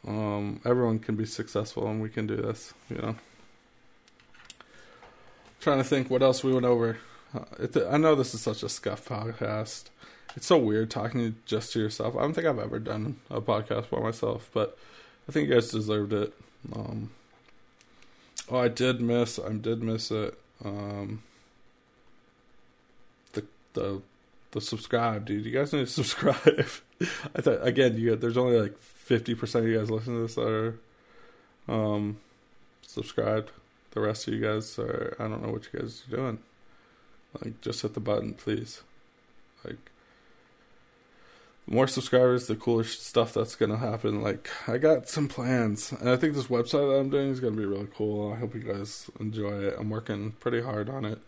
[0.07, 3.15] um, everyone can be successful and we can do this, you know.
[5.61, 6.97] Trying to think what else we went over.
[7.33, 9.85] Uh, it, I know this is such a scuff podcast.
[10.35, 12.15] It's so weird talking just to yourself.
[12.15, 14.77] I don't think I've ever done a podcast by myself, but
[15.27, 16.33] I think you guys deserved it.
[16.75, 17.11] Um,
[18.49, 19.39] oh, I did miss.
[19.39, 20.37] I did miss it.
[20.65, 21.23] Um,
[23.33, 24.01] the the
[24.53, 25.45] the subscribe, dude.
[25.45, 26.67] You guys need to subscribe.
[27.35, 30.35] I thought again, you there's only like fifty percent of you guys listening to this
[30.35, 30.79] that are
[31.67, 32.17] um,
[32.81, 33.51] subscribed.
[33.91, 36.39] The rest of you guys are I don't know what you guys are doing.
[37.43, 38.81] Like just hit the button, please.
[39.65, 39.77] Like
[41.65, 44.21] more subscribers, the cooler stuff that's gonna happen.
[44.21, 47.57] Like I got some plans, and I think this website that I'm doing is gonna
[47.57, 48.33] be really cool.
[48.33, 49.75] I hope you guys enjoy it.
[49.79, 51.19] I'm working pretty hard on it.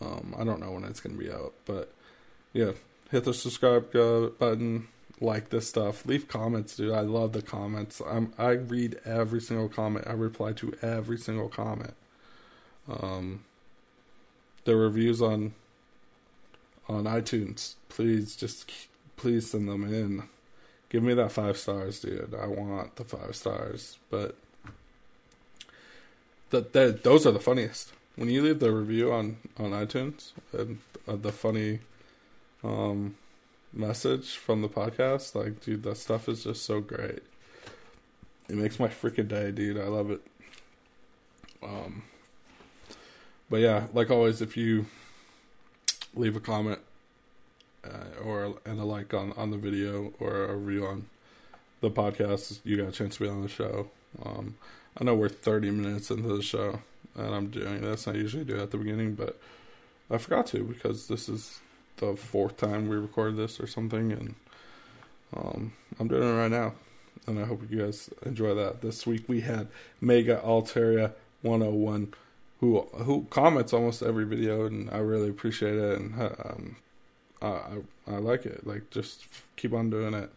[0.00, 1.92] Um, I don't know when it's gonna be out, but
[2.52, 2.72] yeah,
[3.10, 4.88] hit the subscribe uh, button
[5.20, 6.06] like this stuff.
[6.06, 6.92] Leave comments, dude.
[6.92, 8.00] I love the comments.
[8.06, 10.06] I'm I read every single comment.
[10.08, 11.94] I reply to every single comment.
[12.88, 13.44] Um,
[14.64, 15.54] the reviews on
[16.88, 18.70] on iTunes, please just
[19.16, 20.24] please send them in.
[20.88, 22.34] Give me that five stars, dude.
[22.34, 23.98] I want the five stars.
[24.10, 24.34] But
[26.50, 26.72] that
[27.04, 27.92] those are the funniest.
[28.16, 31.80] When you leave the review on on iTunes and uh, the funny
[32.62, 33.14] um
[33.72, 35.34] message from the podcast.
[35.34, 37.22] Like, dude, that stuff is just so great.
[38.48, 39.78] It makes my freaking day, dude.
[39.78, 40.20] I love it.
[41.62, 42.02] Um,
[43.48, 44.86] but yeah, like always, if you
[46.14, 46.80] leave a comment
[47.84, 51.06] uh, or and a like on on the video or a review on
[51.80, 53.90] the podcast, you got a chance to be on the show.
[54.24, 54.56] Um,
[55.00, 56.80] I know we're 30 minutes into the show,
[57.14, 58.08] and I'm doing this.
[58.08, 59.38] I usually do at the beginning, but
[60.10, 61.60] I forgot to because this is
[62.00, 64.34] the fourth time we recorded this or something, and
[65.36, 66.74] um, I'm doing it right now,
[67.26, 68.80] and I hope you guys enjoy that.
[68.80, 69.68] This week we had
[70.00, 72.12] Mega Altaria 101,
[72.60, 75.98] who who comments almost every video, and I really appreciate it.
[75.98, 76.76] And um,
[77.42, 78.66] I, I like it.
[78.66, 79.26] Like just
[79.56, 80.30] keep on doing it.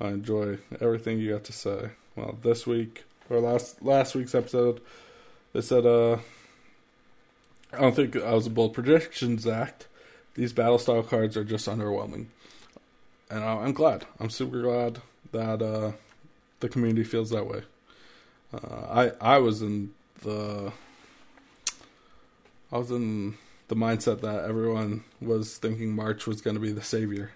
[0.00, 1.90] I enjoy everything you got to say.
[2.14, 4.80] Well, this week or last last week's episode,
[5.52, 6.18] they said uh
[7.72, 9.88] I don't think I was a bold predictions act.
[10.36, 12.26] These battle style cards are just underwhelming,
[13.30, 14.04] and I'm glad.
[14.20, 15.00] I'm super glad
[15.32, 15.92] that uh,
[16.60, 17.62] the community feels that way.
[18.52, 20.72] Uh, I I was in the
[22.70, 26.82] I was in the mindset that everyone was thinking March was going to be the
[26.82, 27.32] savior.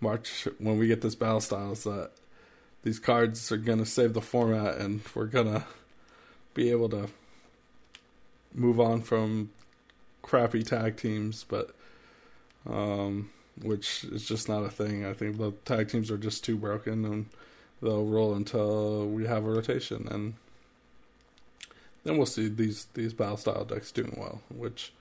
[0.00, 2.10] March, when we get this battle styles, that
[2.82, 5.64] these cards are going to save the format, and we're going to
[6.52, 7.08] be able to
[8.52, 9.50] move on from
[10.20, 11.74] crappy tag teams, but
[12.68, 13.30] um,
[13.62, 15.04] which is just not a thing.
[15.04, 17.26] I think the tag teams are just too broken, and
[17.82, 20.34] they'll roll until we have a rotation, and
[22.04, 24.92] then we'll see these these battle style decks doing well, which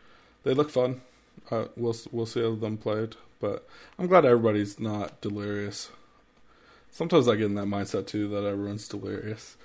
[0.43, 1.01] they look fun.
[1.49, 5.89] Uh, we'll we'll see how them played, but I'm glad everybody's not delirious.
[6.91, 9.57] Sometimes I get in that mindset too that everyone's delirious,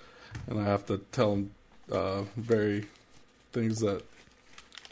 [0.46, 1.50] and I have to tell them
[1.92, 2.86] uh, very
[3.52, 4.02] things that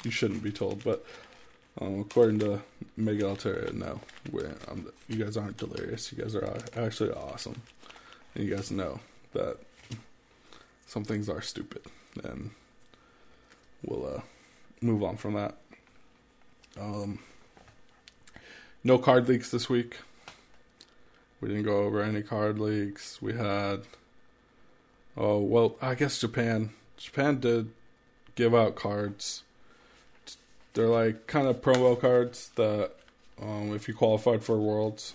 [0.05, 0.85] you shouldn't be told.
[0.85, 1.05] But
[1.81, 2.63] um, according to
[2.97, 4.01] Mega Altaria, no,
[4.69, 6.13] um, you guys aren't delirious.
[6.13, 7.61] You guys are actually awesome,
[8.35, 9.01] and you guys know
[9.33, 9.59] that
[10.87, 11.83] some things are stupid,
[12.25, 12.51] and
[13.85, 14.21] we'll uh,
[14.81, 15.57] move on from that.
[16.81, 17.19] Um,
[18.83, 19.97] no card leaks this week.
[21.41, 23.21] We didn't go over any card leaks.
[23.21, 23.83] We had,
[25.17, 26.71] oh well, I guess Japan.
[26.97, 27.71] Japan did
[28.35, 29.43] give out cards
[30.77, 32.93] they're like kind of promo cards that
[33.41, 35.15] um, if you qualified for Worlds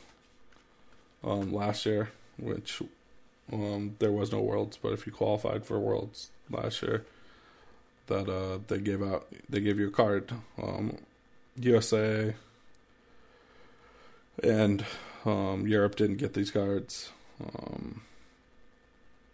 [1.24, 2.82] um, last year, which
[3.54, 7.06] um, there was no Worlds, but if you qualified for Worlds last year,
[8.08, 10.34] that uh, they gave out, they gave you a card.
[11.58, 12.34] USA um,
[14.44, 14.86] and
[15.26, 17.12] um, Europe didn't get these cards.
[17.40, 18.02] Um,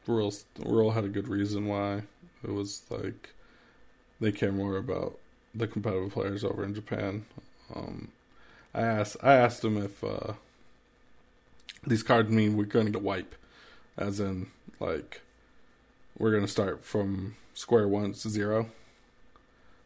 [0.06, 2.04] Raul, Raul had a good reason why.
[2.44, 3.30] It was like
[4.20, 5.20] they care more about
[5.58, 7.26] the competitive players over in Japan.
[7.74, 8.10] Um,
[8.74, 10.34] I asked I asked them if uh,
[11.86, 13.36] these cards mean we're going to wipe,
[13.98, 15.22] as in like
[16.18, 18.70] we're going to start from square one zero,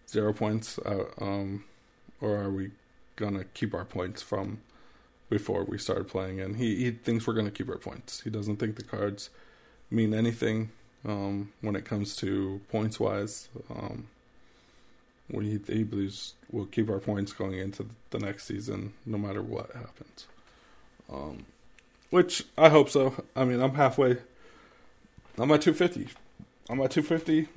[0.07, 1.63] zero points, uh, um,
[2.19, 2.72] or are we
[3.15, 4.59] going to keep our points from
[5.30, 6.41] before we started playing?
[6.41, 8.22] And he he thinks we're going to keep our points.
[8.22, 9.30] He doesn't think the cards
[9.89, 10.72] mean anything
[11.05, 13.49] um, when it comes to points wise.
[13.69, 14.07] Um,
[15.32, 19.71] we he believes we'll keep our points going into the next season, no matter what
[19.73, 20.27] happens.
[21.11, 21.45] Um,
[22.09, 23.23] which I hope so.
[23.36, 24.17] I mean, I'm halfway.
[25.38, 26.09] I'm at 250.
[26.69, 27.47] I'm at 250.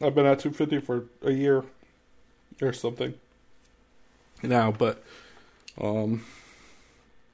[0.00, 1.64] I've been at 250 for a year
[2.60, 3.14] or something
[4.42, 5.02] now, but
[5.80, 6.24] um,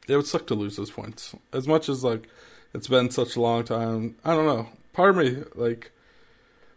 [0.06, 1.34] it would suck to lose those points.
[1.52, 2.28] As much as like
[2.74, 4.68] it's been such a long time, I don't know.
[4.92, 5.92] Part of me like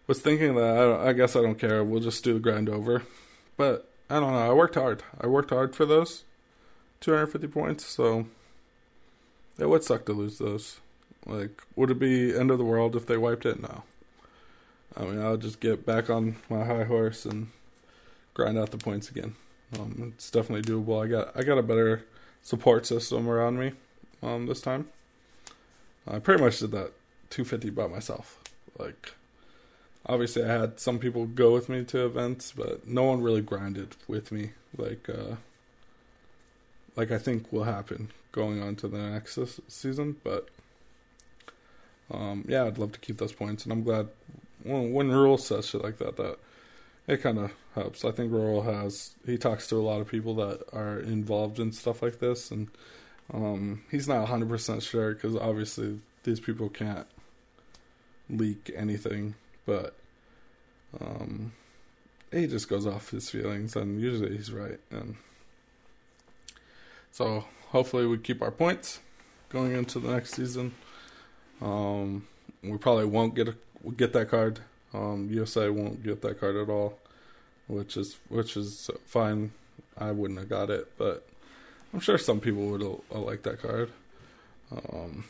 [0.07, 1.83] was thinking that I, I, guess I don't care.
[1.83, 3.03] We'll just do the grind over.
[3.57, 4.49] But I don't know.
[4.49, 5.03] I worked hard.
[5.19, 6.23] I worked hard for those
[7.01, 7.85] 250 points.
[7.85, 8.27] So
[9.57, 10.79] it would suck to lose those.
[11.25, 13.61] Like, would it be end of the world if they wiped it?
[13.61, 13.83] No.
[14.95, 17.49] I mean, I'll just get back on my high horse and
[18.33, 19.35] grind out the points again.
[19.79, 21.03] Um, it's definitely doable.
[21.03, 22.05] I got I got a better
[22.43, 23.71] support system around me
[24.21, 24.89] um, this time.
[26.07, 26.91] I pretty much did that
[27.29, 28.39] 250 by myself.
[28.77, 29.13] Like
[30.05, 33.95] obviously I had some people go with me to events, but no one really grinded
[34.07, 35.35] with me like uh
[36.95, 39.37] like I think will happen going on to the next
[39.67, 40.49] season, but
[42.11, 44.09] um yeah, I'd love to keep those points and I'm glad
[44.63, 46.37] when when Raul says shit like that that
[47.05, 48.05] it kind of helps.
[48.05, 51.71] I think Raul has he talks to a lot of people that are involved in
[51.71, 52.67] stuff like this and
[53.33, 57.07] um he's not 100% sure cuz obviously these people can't
[58.29, 59.35] leak anything
[59.66, 59.95] but
[60.99, 61.53] um,
[62.32, 64.80] he just goes off his feelings, and usually he's right.
[64.91, 65.16] And
[67.11, 68.99] so hopefully we keep our points
[69.49, 70.74] going into the next season.
[71.61, 72.28] Um,
[72.64, 73.55] we probably won't get a,
[73.95, 74.59] get that card.
[74.93, 76.99] Um, USA won't get that card at all,
[77.68, 79.51] which is which is fine.
[79.97, 81.28] I wouldn't have got it, but
[81.93, 83.91] I'm sure some people would like that card.
[84.72, 85.26] Um,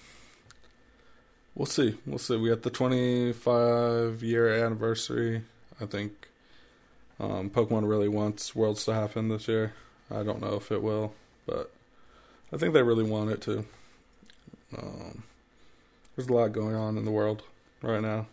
[1.63, 1.97] we'll see.
[2.05, 2.35] We'll see.
[2.35, 5.43] We got the 25 year anniversary.
[5.79, 6.27] I think
[7.21, 9.71] um, Pokemon really wants Worlds to happen this year.
[10.11, 11.13] I don't know if it will,
[11.45, 11.71] but
[12.51, 13.65] I think they really want it to.
[14.77, 15.23] Um,
[16.17, 17.43] there's a lot going on in the world
[17.81, 18.27] right now.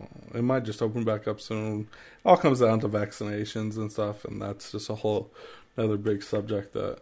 [0.00, 1.80] Uh, it might just open back up soon.
[1.80, 1.88] It
[2.24, 5.28] all comes down to vaccinations and stuff, and that's just a whole
[5.76, 7.00] another big subject that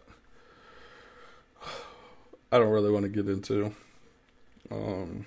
[2.50, 3.74] I don't really want to get into.
[4.70, 5.26] Um,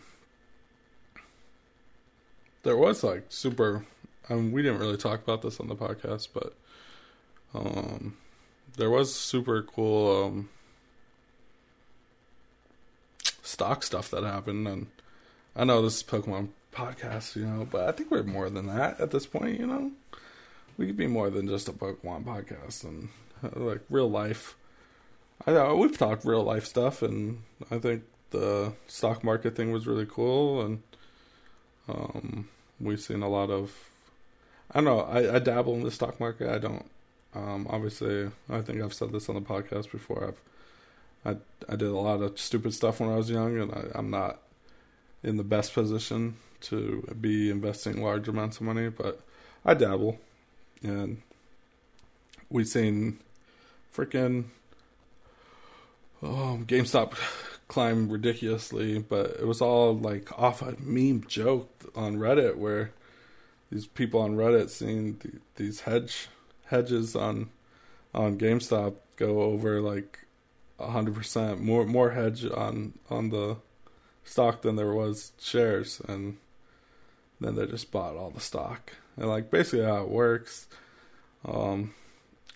[2.68, 3.86] there was like super.
[4.30, 6.54] I mean, we didn't really talk about this on the podcast, but
[7.54, 8.18] um,
[8.76, 10.50] there was super cool um,
[13.42, 14.88] stock stuff that happened, and
[15.56, 19.00] I know this is Pokemon podcast, you know, but I think we're more than that
[19.00, 19.92] at this point, you know.
[20.78, 23.08] We could be more than just a Pokemon podcast and
[23.46, 24.58] uh, like real life.
[25.46, 29.88] I know we've talked real life stuff, and I think the stock market thing was
[29.88, 30.84] really cool, and
[31.88, 32.50] um,
[32.80, 33.74] we've seen a lot of.
[34.72, 35.00] I don't know.
[35.02, 36.50] I, I dabble in the stock market.
[36.50, 36.86] I don't.
[37.34, 40.28] Um, obviously, I think I've said this on the podcast before.
[40.28, 40.42] I've
[41.38, 44.10] I I did a lot of stupid stuff when I was young, and I, I'm
[44.10, 44.40] not
[45.24, 49.22] in the best position to be investing large amounts of money, but
[49.66, 50.20] I dabble,
[50.82, 51.22] and
[52.50, 53.20] we've seen
[53.96, 54.46] freaking
[56.22, 57.14] um, GameStop
[57.68, 62.92] climb ridiculously, but it was all like off a meme joke on Reddit where
[63.72, 66.30] these people on Reddit seeing the, these hedge
[66.66, 67.50] hedges on
[68.14, 70.20] on GameStop go over like
[70.80, 73.58] hundred percent more more hedge on on the
[74.24, 76.38] stock than there was shares, and
[77.40, 78.94] then they just bought all the stock.
[79.16, 80.68] And like basically how it works.
[81.46, 81.94] Um,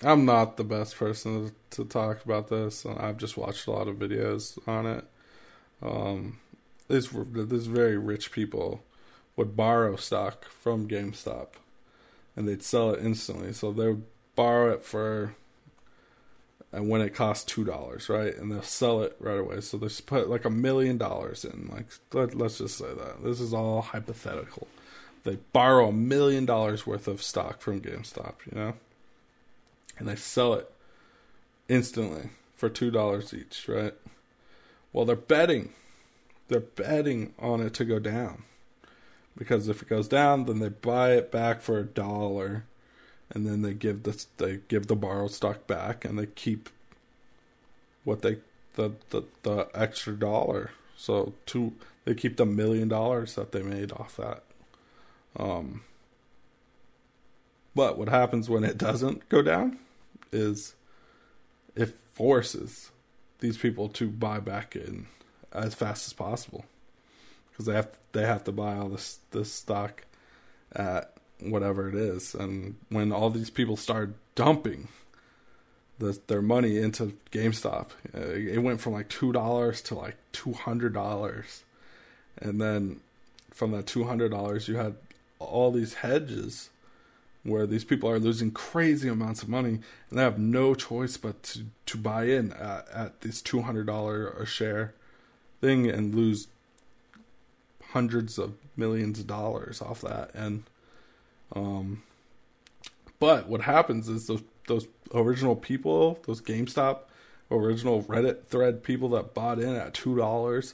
[0.03, 2.85] I'm not the best person to, talk about this.
[2.85, 5.05] I've just watched a lot of videos on it.
[5.81, 6.39] Um,
[6.87, 8.83] these these very rich people
[9.35, 11.49] would borrow stock from GameStop,
[12.35, 13.53] and they'd sell it instantly.
[13.53, 14.03] So they would
[14.35, 15.35] borrow it for,
[16.71, 19.61] and when it costs two dollars, right, and they'll sell it right away.
[19.61, 21.69] So they put like a million dollars in.
[21.71, 24.67] Like let, let's just say that this is all hypothetical.
[25.23, 28.73] They borrow a million dollars worth of stock from GameStop, you know
[30.01, 30.67] and they sell it
[31.69, 33.93] instantly for two dollars each, right?
[34.91, 35.73] Well, they're betting,
[36.47, 38.41] they're betting on it to go down,
[39.37, 42.65] because if it goes down, then they buy it back for a dollar,
[43.29, 46.69] and then they give the they give the borrowed stock back, and they keep
[48.03, 48.39] what they
[48.73, 50.71] the the, the extra dollar.
[50.97, 51.73] So two
[52.05, 54.41] they keep the million dollars that they made off that.
[55.37, 55.83] Um,
[57.75, 59.77] but what happens when it doesn't go down?
[60.31, 60.75] Is
[61.75, 62.91] it forces
[63.39, 65.07] these people to buy back in
[65.53, 66.65] as fast as possible.
[67.51, 70.03] Because they have they have to buy all this this stock
[70.73, 74.87] at whatever it is, and when all these people start dumping
[75.99, 80.53] the, their money into GameStop, uh, it went from like two dollars to like two
[80.53, 81.63] hundred dollars,
[82.37, 83.01] and then
[83.51, 84.95] from that two hundred dollars, you had
[85.39, 86.69] all these hedges
[87.43, 89.79] where these people are losing crazy amounts of money
[90.09, 94.45] and they have no choice but to, to buy in at, at this $200 a
[94.45, 94.93] share
[95.59, 96.47] thing and lose
[97.89, 100.33] hundreds of millions of dollars off that.
[100.33, 100.63] And
[101.55, 102.03] um
[103.19, 106.99] but what happens is those those original people those GameStop
[107.49, 110.73] original Reddit thread people that bought in at two dollars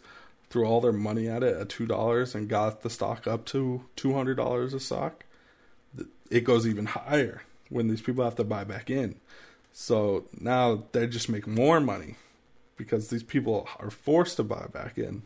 [0.50, 3.84] threw all their money at it at two dollars and got the stock up to
[3.96, 5.26] two hundred dollars a stock
[6.30, 9.16] it goes even higher when these people have to buy back in.
[9.74, 12.16] So now they just make more money
[12.78, 15.24] because these people are forced to buy back in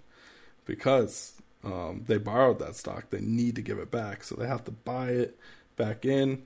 [0.65, 1.33] because
[1.63, 3.09] um, they borrowed that stock.
[3.09, 5.39] They need to give it back, so they have to buy it
[5.77, 6.43] back in,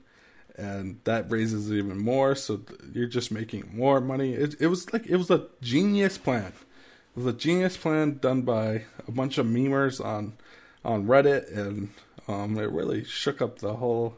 [0.56, 2.34] and that raises it even more.
[2.34, 2.60] So
[2.92, 4.32] you're just making more money.
[4.32, 6.52] It, it was like it was a genius plan.
[7.16, 10.34] It was a genius plan done by a bunch of memers on
[10.84, 11.90] on Reddit, and
[12.28, 14.16] um, it really shook up the whole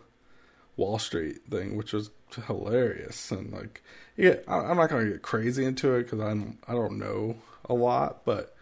[0.76, 2.10] Wall Street thing, which was
[2.46, 3.30] hilarious.
[3.30, 3.82] And like,
[4.16, 7.36] yeah, I'm not gonna get crazy into it because I'm I don't know
[7.68, 8.54] a lot, but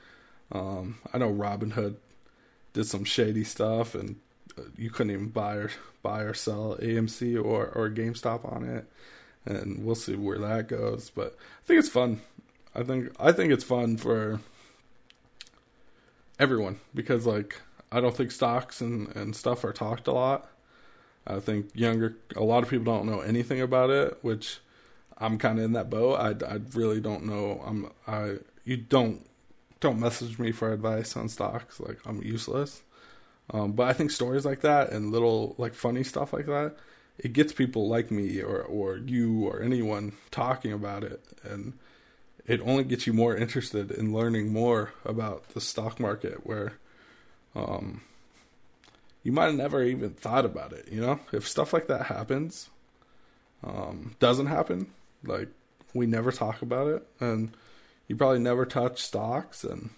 [0.52, 1.96] um, I know Robinhood
[2.72, 4.16] did some shady stuff, and
[4.58, 5.70] uh, you couldn't even buy or
[6.02, 8.86] buy or sell AMC or or GameStop on it,
[9.44, 11.10] and we'll see where that goes.
[11.10, 12.20] But I think it's fun.
[12.74, 14.40] I think I think it's fun for
[16.38, 17.60] everyone because like
[17.96, 20.48] I don't think stocks and and stuff are talked a lot
[21.26, 24.60] I think younger, a lot of people don't know anything about it, which
[25.18, 26.14] I'm kind of in that boat.
[26.14, 27.62] I, I really don't know.
[27.66, 29.26] I'm I you don't
[29.80, 31.80] don't message me for advice on stocks.
[31.80, 32.82] Like I'm useless.
[33.50, 36.76] Um, but I think stories like that and little like funny stuff like that,
[37.18, 41.72] it gets people like me or or you or anyone talking about it, and
[42.46, 46.46] it only gets you more interested in learning more about the stock market.
[46.46, 46.74] Where,
[47.56, 48.02] um,
[49.22, 50.88] you might have never even thought about it.
[50.90, 52.70] You know, if stuff like that happens,
[53.64, 54.88] um, doesn't happen,
[55.24, 55.48] like
[55.94, 57.56] we never talk about it, and
[58.06, 59.90] you probably never touch stocks and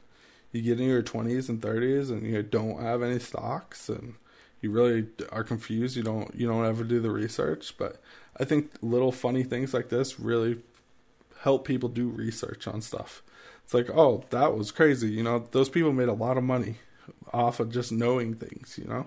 [0.52, 4.14] you get in your 20s and 30s and you don't have any stocks and
[4.62, 8.00] you really are confused you don't you don't ever do the research but
[8.40, 10.58] i think little funny things like this really
[11.40, 13.22] help people do research on stuff.
[13.64, 15.46] It's like oh that was crazy you know?
[15.50, 16.76] Those people made a lot of money
[17.32, 19.06] off of just knowing things you know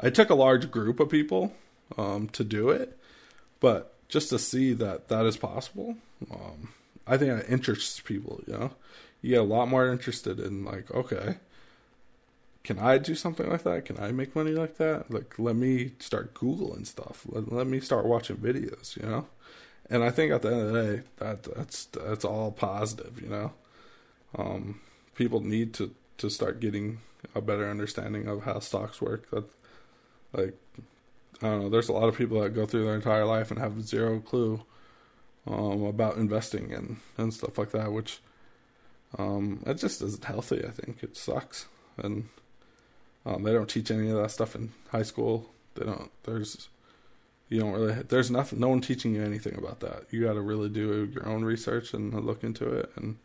[0.00, 1.52] i took a large group of people
[1.98, 2.98] um, to do it
[3.60, 5.96] but just to see that that is possible
[6.30, 6.68] um,
[7.06, 8.70] i think that interests people you know
[9.22, 11.36] you get a lot more interested in like, okay,
[12.64, 13.84] can I do something like that?
[13.84, 15.10] Can I make money like that?
[15.10, 17.24] Like, let me start Googling stuff.
[17.26, 19.26] Let, let me start watching videos, you know?
[19.88, 23.28] And I think at the end of the day, that that's that's all positive, you
[23.28, 23.52] know.
[24.36, 24.80] Um,
[25.14, 27.00] people need to to start getting
[27.34, 29.30] a better understanding of how stocks work.
[29.30, 29.44] That,
[30.32, 30.54] like,
[31.40, 31.68] I don't know.
[31.68, 34.62] There's a lot of people that go through their entire life and have zero clue
[35.46, 38.20] um, about investing and and stuff like that, which
[39.18, 40.64] um, it just isn't healthy.
[40.64, 41.66] I think it sucks,
[41.96, 42.28] and
[43.26, 45.50] um, they don't teach any of that stuff in high school.
[45.74, 46.10] They don't.
[46.24, 46.68] There's
[47.48, 48.02] you don't really.
[48.02, 48.60] There's nothing.
[48.60, 50.04] No one teaching you anything about that.
[50.10, 52.90] You got to really do your own research and look into it.
[52.96, 53.18] And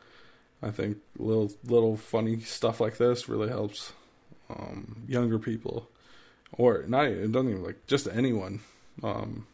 [0.61, 3.93] I think little little funny stuff like this really helps
[4.49, 5.87] um, younger people,
[6.51, 7.05] or not.
[7.05, 8.61] It doesn't even like just anyone
[9.03, 9.45] um,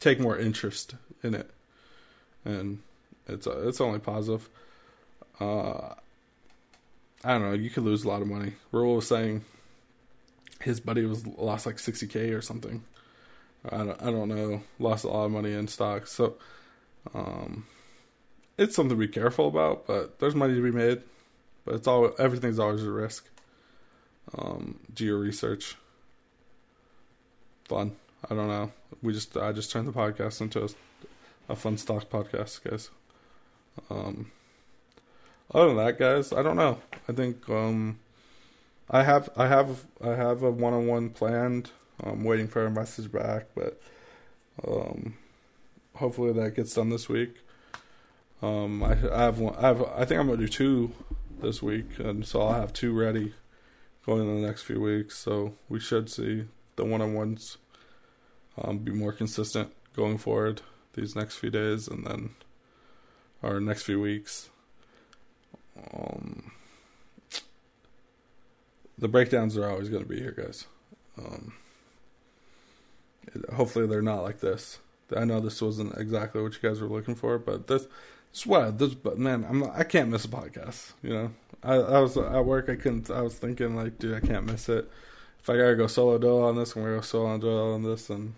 [0.00, 1.50] take more interest in it,
[2.44, 2.80] and
[3.28, 4.48] it's uh, it's only positive.
[5.40, 5.94] Uh,
[7.24, 7.52] I don't know.
[7.52, 8.54] You could lose a lot of money.
[8.72, 9.44] Raul was saying
[10.60, 12.84] his buddy was lost like 60k or something.
[13.70, 14.62] I don't, I don't know.
[14.78, 16.12] Lost a lot of money in stocks.
[16.12, 16.36] So,
[17.14, 17.66] um,
[18.58, 19.86] it's something to be careful about.
[19.86, 21.02] But there's money to be made.
[21.64, 23.28] But it's all everything's always a risk.
[24.36, 25.76] Um, do your research.
[27.64, 27.96] Fun.
[28.30, 28.72] I don't know.
[29.02, 30.68] We just I just turned the podcast into a,
[31.52, 32.90] a fun stock podcast, guys.
[33.90, 34.30] Um,
[35.52, 36.78] other than that, guys, I don't know.
[37.08, 37.98] I think um,
[38.90, 41.70] I have I have I have a one on one planned.
[42.02, 43.80] I'm waiting for a message back, but
[44.66, 45.16] um,
[45.94, 47.36] hopefully that gets done this week.
[48.42, 49.54] Um, I, I have one.
[49.56, 49.82] I have.
[49.82, 50.92] I think I'm gonna do two
[51.40, 53.34] this week, and so I'll have two ready
[54.04, 55.16] going in the next few weeks.
[55.16, 56.44] So we should see
[56.76, 57.58] the one on ones
[58.58, 60.62] um, be more consistent going forward
[60.94, 62.30] these next few days, and then
[63.42, 64.50] our next few weeks.
[65.92, 66.52] Um,
[68.96, 70.66] the breakdowns are always going to be here, guys.
[71.18, 71.52] Um,
[73.54, 74.78] hopefully, they're not like this.
[75.14, 77.86] I know this wasn't exactly what you guys were looking for, but this,
[78.34, 80.92] swear, this, but man, I'm not, I can't miss a podcast.
[81.02, 81.30] You know,
[81.62, 82.68] I, I was at work.
[82.68, 83.10] I couldn't.
[83.10, 84.90] I was thinking like, dude, I can't miss it.
[85.40, 88.10] If I gotta go solo dolo on this, I'm gonna go solo dolo on this,
[88.10, 88.34] and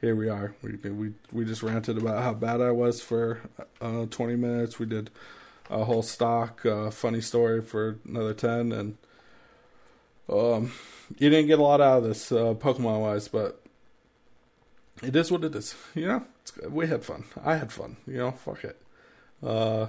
[0.00, 0.54] here we are.
[0.62, 3.40] We we we just ranted about how bad I was for
[3.80, 4.78] uh, 20 minutes.
[4.78, 5.10] We did
[5.70, 8.98] a whole stock uh, funny story for another 10 and
[10.28, 10.72] um,
[11.18, 13.62] you didn't get a lot out of this uh, pokemon wise but
[15.02, 16.24] it is what it is you know
[16.68, 18.76] we had fun i had fun you know fuck it
[19.42, 19.86] uh,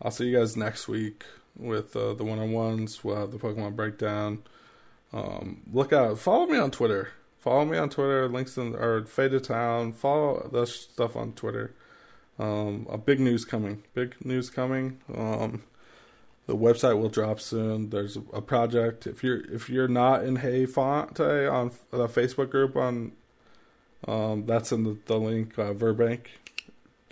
[0.00, 1.24] i'll see you guys next week
[1.56, 4.42] with uh, the one-on-ones we'll have the pokemon breakdown
[5.12, 9.44] um, look out follow me on twitter follow me on twitter links in or Faded
[9.44, 11.74] Town follow the stuff on twitter
[12.38, 13.84] um, a big news coming.
[13.94, 15.00] Big news coming.
[15.14, 15.62] Um,
[16.46, 17.90] the website will drop soon.
[17.90, 19.06] There's a project.
[19.06, 23.12] If you're if you're not in Hey Fonte on the Facebook group on,
[24.08, 26.26] um, that's in the, the link uh, Verbank.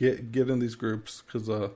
[0.00, 1.68] Get get in these groups because uh,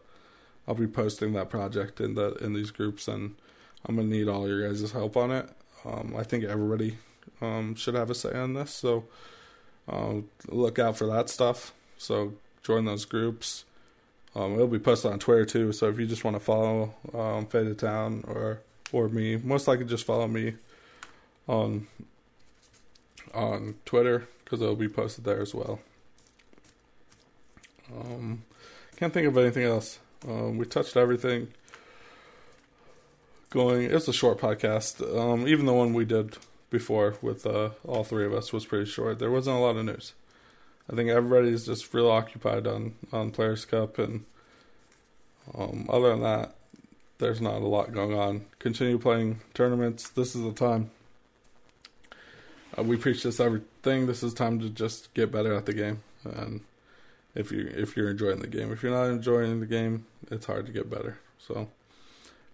[0.66, 3.36] I'll be posting that project in the in these groups and
[3.84, 5.48] I'm gonna need all your guys' help on it.
[5.84, 6.96] Um, I think everybody
[7.42, 9.04] um, should have a say on this, so
[9.88, 11.74] um, look out for that stuff.
[11.98, 13.66] So join those groups.
[14.34, 15.72] Um, it'll be posted on Twitter too.
[15.72, 18.60] So if you just want to follow um, Faded Town or
[18.90, 20.54] or me, most likely just follow me
[21.46, 21.86] on
[23.34, 25.80] on Twitter because it'll be posted there as well.
[27.94, 28.42] Um,
[28.96, 29.98] can't think of anything else.
[30.26, 31.48] Um, we touched everything.
[33.50, 35.00] Going, it's a short podcast.
[35.16, 36.36] Um, even the one we did
[36.70, 39.18] before with uh, all three of us was pretty short.
[39.18, 40.12] There wasn't a lot of news.
[40.90, 44.24] I think everybody's just real occupied on on Players Cup, and
[45.56, 46.54] um, other than that,
[47.18, 48.44] there's not a lot going on.
[48.58, 50.10] Continue playing tournaments.
[50.10, 50.90] This is the time.
[52.76, 54.06] Uh, we preach this everything.
[54.06, 56.60] This is time to just get better at the game, and
[57.34, 60.66] if you if you're enjoying the game, if you're not enjoying the game, it's hard
[60.66, 61.18] to get better.
[61.38, 61.68] So,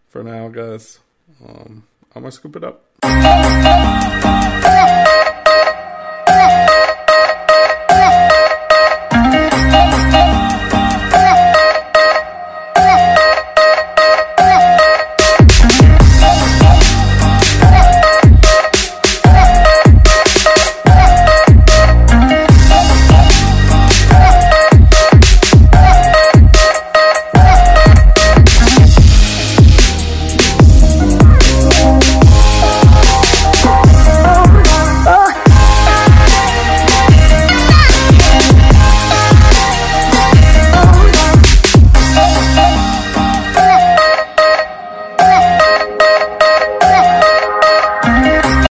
[0.09, 1.01] for now, guys,
[1.45, 2.87] um, I'm gonna scoop it up.